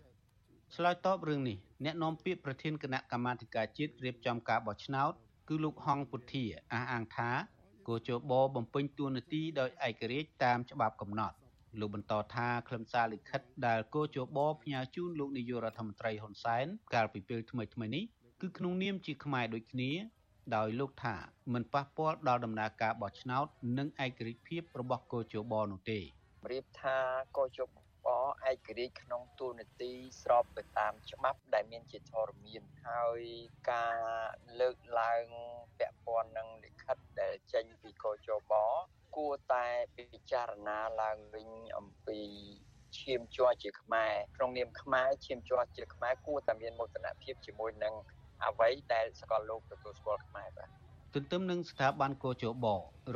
[0.75, 5.13] ឆ្លើយតបរឿងនេះអ្នកនាំពាក្យប្រធានគណៈកម្មាធិការជាតិរៀបចំការបោះឆ្នោត
[5.49, 7.31] គឺលោកហងពុធាអះអាងថា
[7.89, 11.37] គោជបបំពេញតួនាទីដោយឯករាជ្យតាមច្បាប់កំណត់
[11.81, 18.05] លោកបន្តថាខ្លឹមសារលិខិតដែលគោជបផ្ញើជូនលោកនាយករដ្ឋមន្ត្រីហ៊ុនសែនកាលពីពេលថ្មីថ្មីនេះ
[18.41, 19.91] គឺក្នុងនាមជាខ្មែរដូចគ្នា
[20.57, 21.17] ដោយលោកថា
[21.53, 23.47] មិនប៉ះពាល់ដល់ដំណើរការបោះឆ្នោត
[23.79, 25.99] និងឯករាជ្យភាពរបស់គោជបនោះទេ
[26.51, 26.97] រៀបថា
[27.37, 27.79] គោជប
[28.51, 29.93] ឯករាជ្យក្នុងទូនាទី
[30.23, 33.23] ស្របទៅតាមច្បាប់ដែលមានជាធរមានហើយ
[33.71, 33.97] ការ
[34.61, 35.25] លើកឡើង
[35.79, 38.53] ពាក់ព័ន្ធនឹងលិខិតដែលចេញពីកោជប
[39.19, 39.67] គួរតែ
[39.97, 41.49] ពិចារណាឡើងវិញ
[41.79, 42.21] អំពី
[42.99, 47.95] ឈាមជ័រជាខ្មែរក្នុងនាមខ្មែរឈាមជ័រជាខ្មែរគួរតែមានមោទនភាពជាមួយនឹង
[48.47, 50.69] អ្វីដែលសកលលោកទទួលស្គាល់ខ្មែរបាទ
[51.15, 52.67] ទន្ទឹមនឹងស្ថាប័នកោជប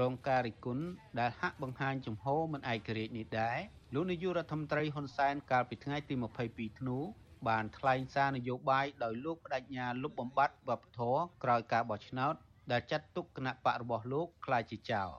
[0.00, 0.84] រងការរិះគន់
[1.20, 3.58] ដែលហាក់បង្ហាញចំហមិនឯករាជ្យនេះដែរ
[3.94, 6.14] លោកនាយករដ្ឋមន្ត្រីហ៊ុនសែនកាលពីថ្ងៃទី
[6.46, 6.98] 22ធ្នូ
[7.48, 12.34] បានថ្លែងសារនយោបាយដោយលោកបដិញ្ញាលុបបំបាត់វប្បធម៌ក្រោយការបោះឆ្នោត
[12.72, 15.10] ដែលចាត់ទុកគណៈបករបស់លោកខ្លាចជាចោល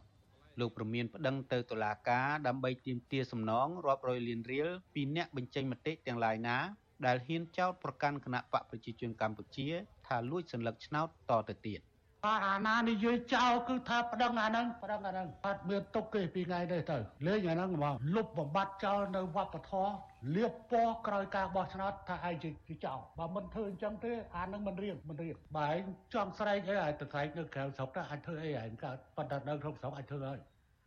[0.60, 6.58] លោកប្រមានប្តឹងទៅតុលាការដើម្បីទាមទារសំណងរាប់រយលានរៀលពីអ្នកបញ្ចេញមតិទាំងឡាយណា
[7.06, 9.68] ដែលហ៊ានចោទប្រកាន់គណៈបកប្រជាជនកម្ពុជា
[10.08, 11.93] ថាលួចសញ្ញាឆ្នោតតទៅទៀតបាទ
[12.26, 16.97] អាណានិយាយចោលគឺថាប្តឹងអាហ្នឹងប្តឹងអាហ្នឹងអត់មានទុកទេពីថ្ងៃនេះទៅ
[17.28, 19.93] លេងអាហ្នឹងមកលុបបំបត្តិចោលនៅវប្បធម៌
[20.36, 25.82] លៀបពណ៌ក្រោយការបោះឆ្នោតថាឯងជាចោលបើមិនធ្វើអញ្ចឹងទេអាហ្នឹងមិនរៀងមិនរៀងបើឯង
[26.13, 30.39] ចង់ស្រែកអីឲ្យទៅស្រែកនៅក្រៅស្រុកទៅអាចធ្វើអីឯងកើតប៉ុន្តែនៅក្នុងស្រុកអាចធ្វើហើយ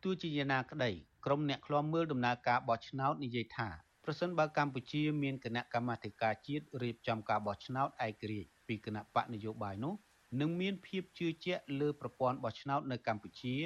[0.04, 0.90] ទោះជាយ៉ាងណាក្តី
[1.26, 3.68] ក្រុមអ្នកឃ្លាំមើលដំណើរការបោះឆ្នោតនិយាយថា
[4.04, 9.94] ប្រសិនបើកម្ពុជាមានគណៈកម្មាធិការជាតិរៀបចំការបោះឆ្នោតឯករាជ្យពីគណៈបកនយោបាយនោះ
[10.40, 13.56] នឹងមានភាពជឿជាក់លើប្រព័ន្ធបោះឆ្នោតនៅកម្ពុជា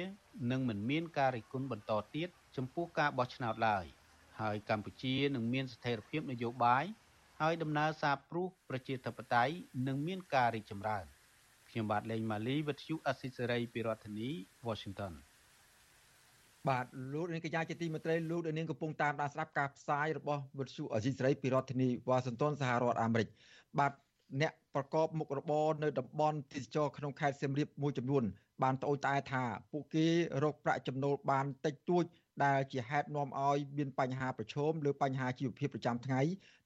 [0.51, 3.85] និងមិនមានការរិះគន់បន្តទៀតចំពោះការបោះឆ្នោតឡើយ
[4.41, 6.85] ហើយកម្ពុជានឹងមានស្ថិរភាពនយោបាយ
[7.41, 9.53] ហើយដំណើរសារព្រោះប្រជាធិបតេយ្យ
[9.87, 11.05] នឹងមានការរីកចម្រើន
[11.69, 14.29] ខ្ញុំបាទលេងម៉ាលីវិទ្យុអស៊ីសេរីពីរដ្ឋធានី
[14.67, 15.13] Washington
[16.69, 23.27] បាទលោកនាងកញ្ញាជាទីមេត្រីលោកនាងកំពុងតាមដានស្ដាប់ការផ្សាយរបស់វិទ្យុអេស៊ីសរ៉ៃពីរដ្ឋធានីវ៉ាស៊ីនតោនសហរដ្ឋអាមេរិក
[23.79, 23.91] បាទ
[24.41, 28.23] អ្នកប្រកបមុខរបរនៅតំបន់ទេសចរក្នុងខេត្តសៀមរាបមួយចំនួន
[28.63, 30.07] បានត្អូញត្អែថាពួកគេ
[30.43, 32.03] រកប្រាក់ចំណូលបានតិចតួច
[32.43, 36.21] ដែលជាហេតុនាំឲ្យមានបញ្ហាប្រឈមលើបញ្ហាជីវភាពប្រចាំថ្ងៃ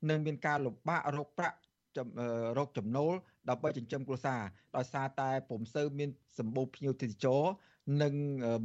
[0.10, 1.58] និងមានការលំបាករកប្រាក់
[2.58, 3.14] រកចំណូល
[3.50, 4.42] ដើម្បីចិញ្ចឹមគ្រួសារ
[4.76, 6.10] ដោយសារតែពុំសូវមាន
[6.40, 7.44] សម្បូរភ្ញៀវទេសចរ
[8.02, 8.14] និង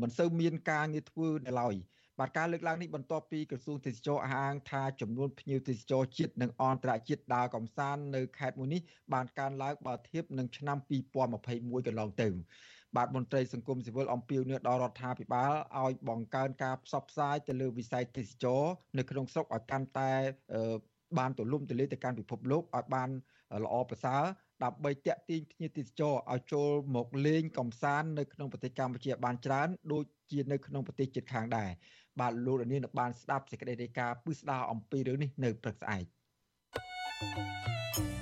[0.02, 1.74] មិនសូវមានការងារធ្វើនៅឡើយ
[2.20, 8.80] បាទការលើកឡើងនេះបន្ទាប់ពីក្រសួងទេសចរអះអាងថាចំនួនភ្ញៀវទេសចរជាតិនិងអន្តរជាតិដើរកំសាន្តនៅខេត្តមួយនេះ
[9.12, 10.78] បានកើនឡើងបើធៀបនឹងឆ្នាំ
[11.28, 12.28] 2021កន្លងទៅ
[12.96, 15.52] បាទមន្ត្រីសង្គមស៊ីវិលអំពាវនាវដល់រដ្ឋាភិបាល
[15.82, 18.62] ឲ្យបង្កើនការផ្សព្វផ្សាយទៅលើវិស័យទេសចរ
[18.98, 20.12] នៅក្នុងស្រុកឲ្យកាន់តែ
[21.18, 23.10] បានទូលំទូលាយទៅកាន់ពិភពលោកឲ្យបាន
[23.64, 24.22] ល្អប្រសើរ
[24.64, 31.70] ដើម្បីតាក់ទាញភ្ញៀវទេសចរឲ្យចូលមកលេងកំសាន្តនៅក្នុងប្រទេសកម្ពុជាបានច្រើនដូចជានៅក្នុងប្រទេសជិតខាងដែរ
[32.20, 36.04] បាទលោកលានបានស្ដាប់សេចក្តីរាយការណ៍ពិស្ដារអំពីរឿងនេះនៅព្រឹកស្អែក
[37.20, 38.19] thank you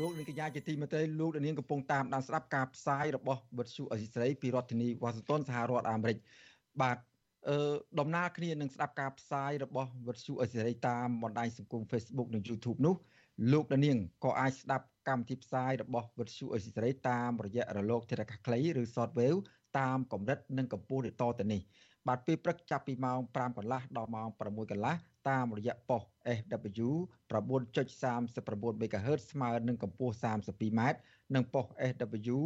[0.00, 6.16] លោកនាងកញ្ញាជាទីមេត្រីលោកនាងកំពុងតាមដានស្ដាប់ការផ្សាយរបស់វិទ្យុអេស៊ីស្រីពីរដ្ឋធានីវ៉ាស៊ីនតោនសហរដ្ឋអាមេរិក
[6.80, 6.98] បាទ
[7.48, 7.58] អឺ
[8.00, 12.94] ដំណើរគ្នានឹងស្ដាប់ការផ្សាយរបស់វិទ្យុអេស៊ីស្រីតាមបណ្ដាញសង្គម Facebook និង YouTube នោះ
[13.52, 19.40] លោកនាងក៏អាចស្ដាប់កម្មវិធីផ្សាយរបស់វិទ្យុអេស៊ីស្រីតាមរយៈរលកធារកាសខ្លីឬ Shortwave
[19.78, 21.60] តាមកម្រិតនិងកម្ពស់ដូចតទៅនេះ
[22.08, 24.96] បាទពេលព្រឹកចាប់ពីម៉ោង5កន្លះដល់ម៉ោង6កន្លះ
[25.28, 26.02] តាមរយៈប៉ុស
[26.38, 26.90] SW
[27.30, 30.80] 9.39 MHz ស្មើនឹងកម្ពស់ 32m
[31.34, 32.38] និងប៉ុស SW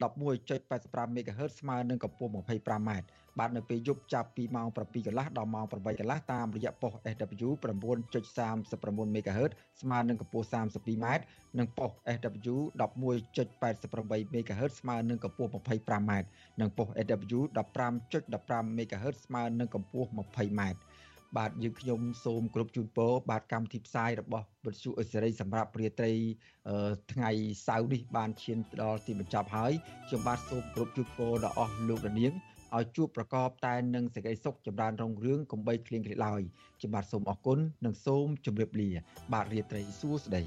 [0.00, 2.90] 11.85 MHz ស្មើនឹងកម្ពស់ 25m
[3.38, 9.52] បាទនៅពេលយប់ចាប់ពីម៉ោង7កន្លះដល់ម៉ោង8កន្លះតាមរយៈប៉ុស SW 9.39 MHz
[9.82, 11.06] ស្មើនឹងកម្ពស់ 32m
[11.58, 16.12] និងប៉ុស SW 11.88 MHz ស្មើនឹងកម្ពស់ 25m
[16.60, 20.62] និងប៉ុស SW 15.15 MHz ស្មើនឹងកម្ពស់ 20m
[21.38, 26.12] បាទយើងខ្ញុំសូមគ្រប់ជូនពរបាទកម្មវិធីផ្សាយរបស់វិទ្យុអេសេរីសម្រាប់ព្រាត្រី
[27.12, 27.30] ថ្ងៃ
[27.66, 29.72] សៅរ៍នេះបានឈានដល់ទីបញ្ចប់ហើយ
[30.06, 32.32] ខ្ញុំបាទសូមគ្រប់ជូនពរដល់អស់លោកនាង
[32.78, 36.42] ឲ្យជួបប្រកបតែនឹងសេចក្តីសុខចម្រើនរុងរឿងកំបីគ្លៀងគ្លេឡើយ
[36.78, 38.90] ខ្ញុំបាទសូមអរគុណនិងសូមជម្រាបលា
[39.32, 40.42] បាទរាត្រីសួស្តី